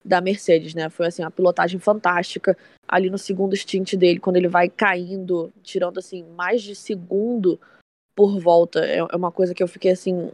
[0.04, 0.88] da Mercedes, né?
[0.88, 2.56] Foi assim, uma pilotagem fantástica
[2.88, 7.60] ali no segundo stint dele, quando ele vai caindo, tirando assim mais de segundo
[8.14, 8.84] por volta.
[8.84, 10.30] É, é uma coisa que eu fiquei assim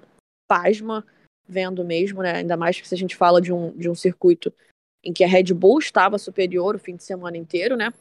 [0.48, 1.04] pasma
[1.48, 2.36] vendo mesmo, né?
[2.36, 4.52] Ainda mais que se a gente fala de um, de um circuito
[5.02, 7.92] em que a Red Bull estava superior o fim de semana inteiro, né?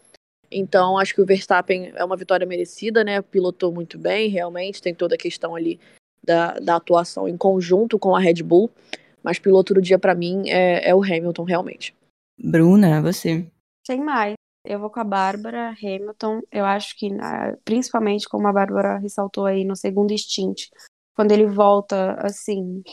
[0.52, 3.22] Então, acho que o Verstappen é uma vitória merecida, né?
[3.22, 4.82] Pilotou muito bem, realmente.
[4.82, 5.80] Tem toda a questão ali
[6.24, 8.70] da, da atuação em conjunto com a Red Bull.
[9.22, 11.96] Mas piloto do dia para mim é, é o Hamilton, realmente.
[12.40, 13.46] Bruna, você.
[13.86, 14.36] Sem mais.
[14.64, 16.42] Eu vou com a Bárbara Hamilton.
[16.52, 17.10] Eu acho que,
[17.64, 20.68] principalmente como a Bárbara ressaltou aí no segundo stint,
[21.16, 22.84] quando ele volta assim,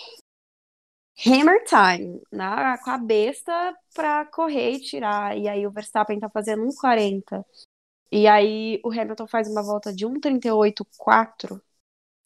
[1.26, 2.78] hammer time, né?
[2.82, 5.36] com a besta pra correr e tirar.
[5.36, 7.44] E aí o Verstappen tá fazendo 1,40.
[8.10, 11.60] E aí o Hamilton faz uma volta de 1,38,4,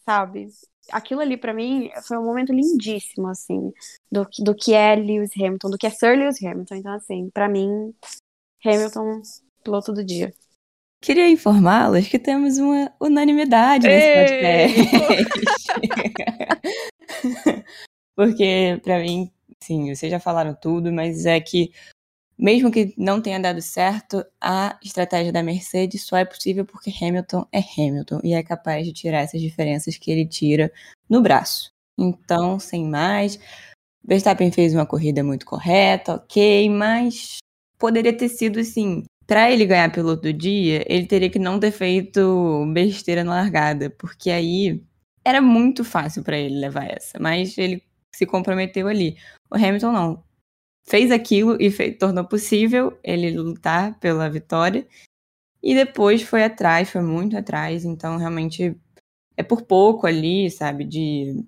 [0.04, 0.48] sabe?
[0.90, 3.72] aquilo ali para mim foi um momento lindíssimo, assim,
[4.10, 6.74] do, do que é Lewis Hamilton, do que é Sir Lewis Hamilton.
[6.76, 7.94] Então, assim, para mim,
[8.64, 9.22] Hamilton,
[9.62, 10.32] piloto do dia.
[11.00, 15.38] Queria informá-los que temos uma unanimidade nesse podcast.
[18.18, 19.30] Porque, para mim,
[19.62, 21.70] sim, vocês já falaram tudo, mas é que
[22.36, 27.46] mesmo que não tenha dado certo, a estratégia da Mercedes só é possível porque Hamilton
[27.52, 30.72] é Hamilton e é capaz de tirar essas diferenças que ele tira
[31.08, 31.70] no braço.
[31.96, 33.38] Então, sem mais,
[34.04, 37.38] Verstappen fez uma corrida muito correta, ok, mas
[37.78, 39.04] poderia ter sido assim.
[39.28, 43.90] Para ele ganhar piloto do dia, ele teria que não ter feito besteira na largada,
[43.90, 44.82] porque aí
[45.24, 47.80] era muito fácil para ele levar essa, mas ele
[48.14, 49.16] se comprometeu ali.
[49.50, 50.24] O Hamilton não
[50.88, 54.86] fez aquilo e fez, tornou possível ele lutar pela vitória.
[55.62, 58.76] E depois foi atrás, foi muito atrás, então realmente
[59.36, 60.84] é por pouco ali, sabe?
[60.84, 61.44] De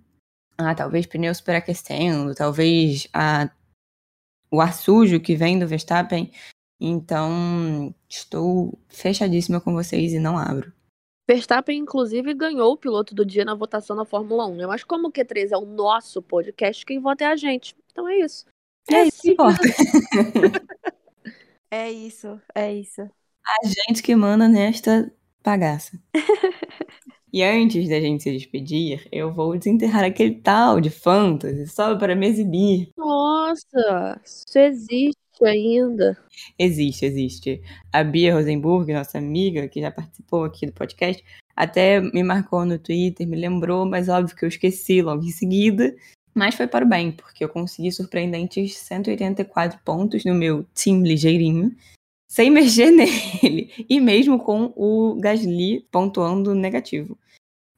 [0.59, 3.51] ah, talvez pneu superaquecendo, talvez a,
[4.51, 6.31] o ar sujo que vem do Verstappen.
[6.81, 10.73] Então, estou fechadíssima com vocês e não abro.
[11.31, 14.67] Verstappen, inclusive, ganhou o piloto do dia na votação da Fórmula 1, né?
[14.67, 17.77] Mas como o Q3 é o nosso podcast, quem vota é a gente.
[17.93, 18.47] Então é isso.
[18.91, 19.63] É, isso que importa.
[21.71, 23.03] é isso, é isso.
[23.03, 25.09] A gente que manda nesta
[25.41, 25.97] bagaça.
[27.33, 32.17] e antes da gente se despedir, eu vou desenterrar aquele tal de fantasy só para
[32.17, 32.91] me exibir.
[32.97, 36.17] Nossa, isso existe ainda.
[36.59, 37.63] Existe, existe.
[37.93, 41.25] A Bia Rosenburg, nossa amiga, que já participou aqui do podcast,
[41.57, 45.95] até me marcou no Twitter, me lembrou, mas óbvio que eu esqueci logo em seguida.
[46.35, 51.75] Mas foi para o bem, porque eu consegui surpreendentes 184 pontos no meu time ligeirinho,
[52.29, 57.19] sem mexer nele, e mesmo com o Gasly pontuando negativo.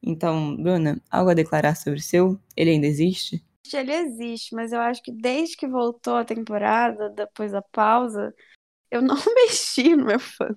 [0.02, 2.38] Então, Bruna, algo a declarar sobre o seu?
[2.56, 3.42] Ele ainda existe?
[3.72, 8.34] Ele existe, mas eu acho que desde que voltou a temporada, depois da pausa,
[8.90, 10.54] eu não mexi no meu fã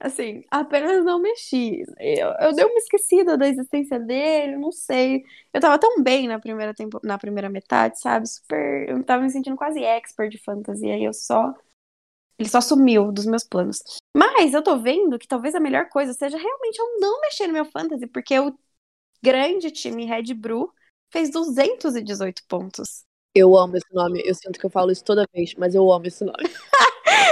[0.00, 1.82] assim, apenas não mexi.
[1.98, 5.24] Eu, eu dei uma esquecida da existência dele, não sei.
[5.52, 8.28] Eu tava tão bem na primeira, tempo, na primeira metade, sabe?
[8.28, 8.88] Super.
[8.88, 11.52] Eu tava me sentindo quase expert de fantasia e eu só.
[12.38, 13.82] Ele só sumiu dos meus planos.
[14.16, 17.52] Mas eu tô vendo que talvez a melhor coisa seja realmente eu não mexer no
[17.52, 18.56] meu fantasy, porque o
[19.20, 20.72] grande time Red Bull
[21.10, 23.04] fez 218 pontos.
[23.34, 24.22] Eu amo esse nome.
[24.24, 26.38] Eu sinto que eu falo isso toda vez, mas eu amo esse nome.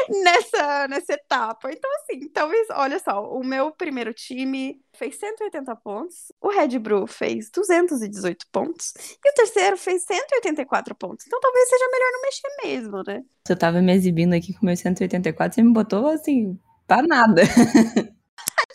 [0.08, 1.70] nessa, nessa etapa.
[1.70, 7.06] Então, assim, talvez, olha só, o meu primeiro time fez 180 pontos, o Red Bull
[7.06, 8.92] fez 218 pontos
[9.24, 11.26] e o terceiro fez 184 pontos.
[11.26, 13.22] Então, talvez seja melhor não mexer mesmo, né?
[13.48, 17.42] Eu tava me exibindo aqui com meus 184, você me botou assim, pra nada.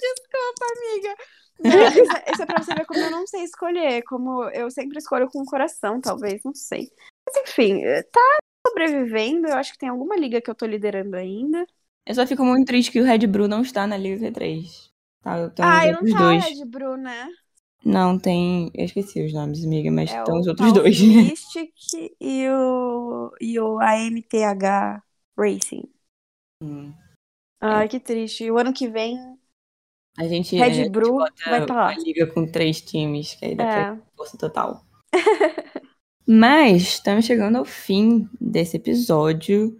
[0.01, 1.15] Desculpa, amiga.
[1.63, 4.97] Isso, é, isso é pra você ver como eu não sei escolher, como eu sempre
[4.97, 6.91] escolho com o coração, talvez, não sei.
[7.25, 7.81] Mas enfim,
[8.11, 8.37] tá
[8.67, 9.47] sobrevivendo.
[9.47, 11.65] Eu acho que tem alguma liga que eu tô liderando ainda.
[12.05, 14.89] Eu só fico muito triste que o Red Bull não está na Liga Q3.
[15.21, 16.45] Tá, eu ah, eu não tá dois.
[16.45, 17.29] Red Bull, né?
[17.85, 18.71] Não, tem.
[18.73, 20.99] Eu esqueci os nomes, amiga, mas é estão os outros dois.
[20.99, 21.73] O Mystic
[22.19, 25.03] e o, e o AMTH
[25.37, 25.83] Racing.
[26.63, 26.93] Hum.
[27.59, 27.87] Ai, é.
[27.87, 28.49] que triste.
[28.49, 29.17] O ano que vem.
[30.17, 31.91] A gente, Red Bull vai pra lá.
[31.91, 33.99] Uma liga com três times, que aí dá é.
[34.15, 34.85] força total.
[36.27, 39.77] Mas estamos chegando ao fim desse episódio.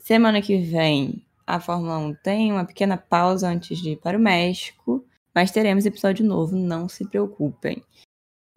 [0.00, 4.20] Semana que vem a Fórmula 1 tem uma pequena pausa antes de ir para o
[4.20, 7.84] México, mas teremos episódio novo, não se preocupem.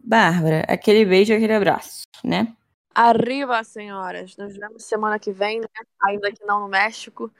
[0.02, 2.54] Bárbara, aquele beijo, aquele abraço, né?
[2.92, 4.36] Arriba, senhoras!
[4.36, 5.66] Nos vemos semana que vem, né?
[6.02, 7.30] Ainda que não no México,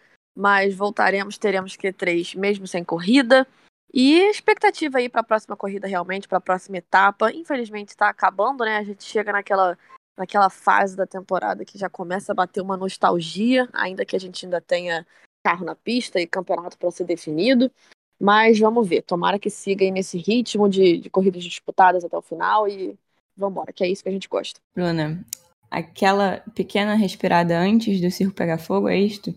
[0.40, 3.46] mas voltaremos, teremos Q3 mesmo sem corrida.
[3.92, 7.30] E expectativa aí para a próxima corrida, realmente, para a próxima etapa.
[7.30, 8.78] Infelizmente está acabando, né?
[8.78, 9.76] A gente chega naquela,
[10.16, 14.46] naquela fase da temporada que já começa a bater uma nostalgia, ainda que a gente
[14.46, 15.06] ainda tenha
[15.44, 17.70] carro na pista e campeonato para ser definido.
[18.18, 22.22] Mas vamos ver, tomara que siga aí nesse ritmo de, de corridas disputadas até o
[22.22, 22.98] final e
[23.36, 24.58] vamos embora, que é isso que a gente gosta.
[24.74, 25.22] Bruna,
[25.70, 29.34] aquela pequena respirada antes do circo pegar fogo, é isto?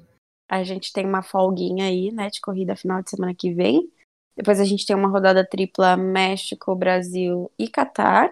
[0.50, 3.92] A gente tem uma folguinha aí, né, de corrida final de semana que vem.
[4.36, 8.32] Depois a gente tem uma rodada tripla México, Brasil e Catar.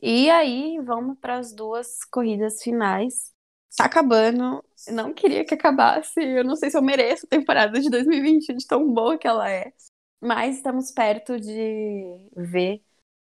[0.00, 3.32] E aí vamos para as duas corridas finais.
[3.76, 4.64] Tá acabando.
[4.88, 6.20] não queria que acabasse.
[6.20, 9.50] Eu não sei se eu mereço a temporada de 2020 de tão boa que ela
[9.50, 9.72] é.
[10.20, 12.82] Mas estamos perto de ver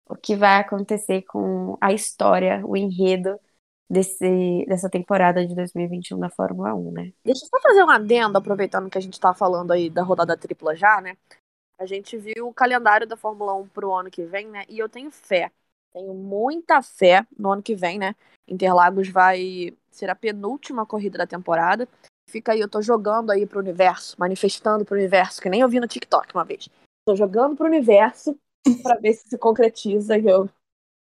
[0.08, 3.39] o que vai acontecer com a história, o enredo
[3.92, 7.14] desse, dessa temporada de 2021 da Fórmula 1, né?
[7.26, 10.38] Deixa eu só fazer um adendo, aproveitando que a gente tá falando aí da rodada
[10.38, 11.18] tripla já, né?
[11.78, 14.64] A gente viu o calendário da Fórmula 1 pro ano que vem, né?
[14.70, 15.52] E eu tenho fé.
[15.92, 18.16] Tenho muita fé no ano que vem, né?
[18.48, 21.86] Interlagos vai ser a penúltima corrida da temporada.
[22.30, 25.82] Fica aí, eu tô jogando aí pro universo, manifestando pro universo, que nem eu vi
[25.82, 26.70] no TikTok uma vez.
[27.06, 28.38] Tô jogando pro universo
[28.82, 30.50] para ver se se concretiza e eu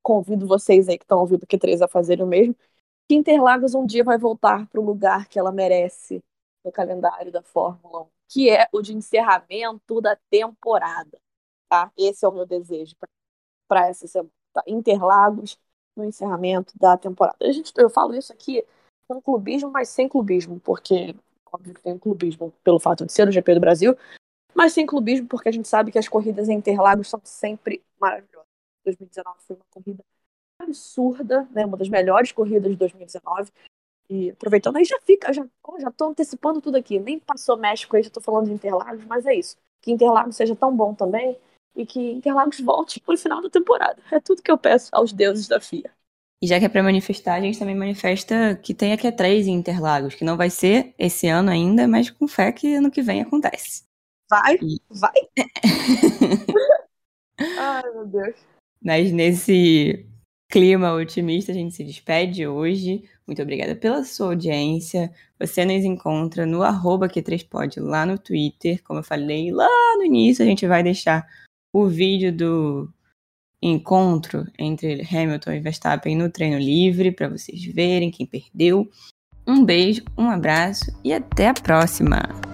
[0.03, 2.57] convido vocês aí que estão ouvindo o Q3 a fazerem o mesmo.
[3.11, 6.23] Que Interlagos um dia vai voltar pro lugar que ela merece
[6.65, 11.19] no calendário da Fórmula 1, que é o de encerramento da temporada,
[11.69, 11.91] tá?
[11.99, 12.95] Esse é o meu desejo
[13.67, 14.31] para essa semana.
[14.53, 14.63] Tá?
[14.65, 15.59] Interlagos
[15.97, 17.37] no encerramento da temporada.
[17.43, 18.65] A gente, eu falo isso aqui
[19.09, 21.17] com clubismo, mas sem clubismo, porque
[21.53, 23.99] óbvio que tem clubismo pelo fato de ser o GP do Brasil,
[24.55, 28.47] mas sem clubismo porque a gente sabe que as corridas em Interlagos são sempre maravilhosas.
[28.85, 30.05] 2019 foi uma corrida
[30.63, 31.65] absurda, né?
[31.65, 33.51] Uma das melhores corridas de 2019.
[34.11, 35.47] E aproveitando aí já fica, já,
[35.79, 36.99] já tô antecipando tudo aqui.
[36.99, 39.57] Nem passou México aí, já tô falando de Interlagos, mas é isso.
[39.81, 41.37] Que Interlagos seja tão bom também
[41.77, 44.03] e que Interlagos volte pro final da temporada.
[44.11, 45.91] É tudo que eu peço aos deuses da FIA.
[46.43, 49.53] E já que é para manifestar, a gente também manifesta que tem aqui três em
[49.53, 53.21] Interlagos, que não vai ser esse ano ainda, mas com fé que ano que vem
[53.21, 53.85] acontece.
[54.29, 54.81] Vai, e...
[54.89, 55.13] vai.
[57.59, 58.37] Ai, meu Deus.
[58.83, 60.07] Mas nesse
[60.51, 63.05] clima otimista, a gente se despede hoje.
[63.27, 65.11] Muito obrigada pela sua audiência.
[65.39, 68.83] Você nos encontra no arroba Q3pod lá no Twitter.
[68.83, 71.25] Como eu falei lá no início, a gente vai deixar
[71.73, 72.93] o vídeo do
[73.63, 78.91] encontro entre Hamilton e Verstappen no treino livre para vocês verem quem perdeu.
[79.47, 82.50] Um beijo, um abraço e até a próxima!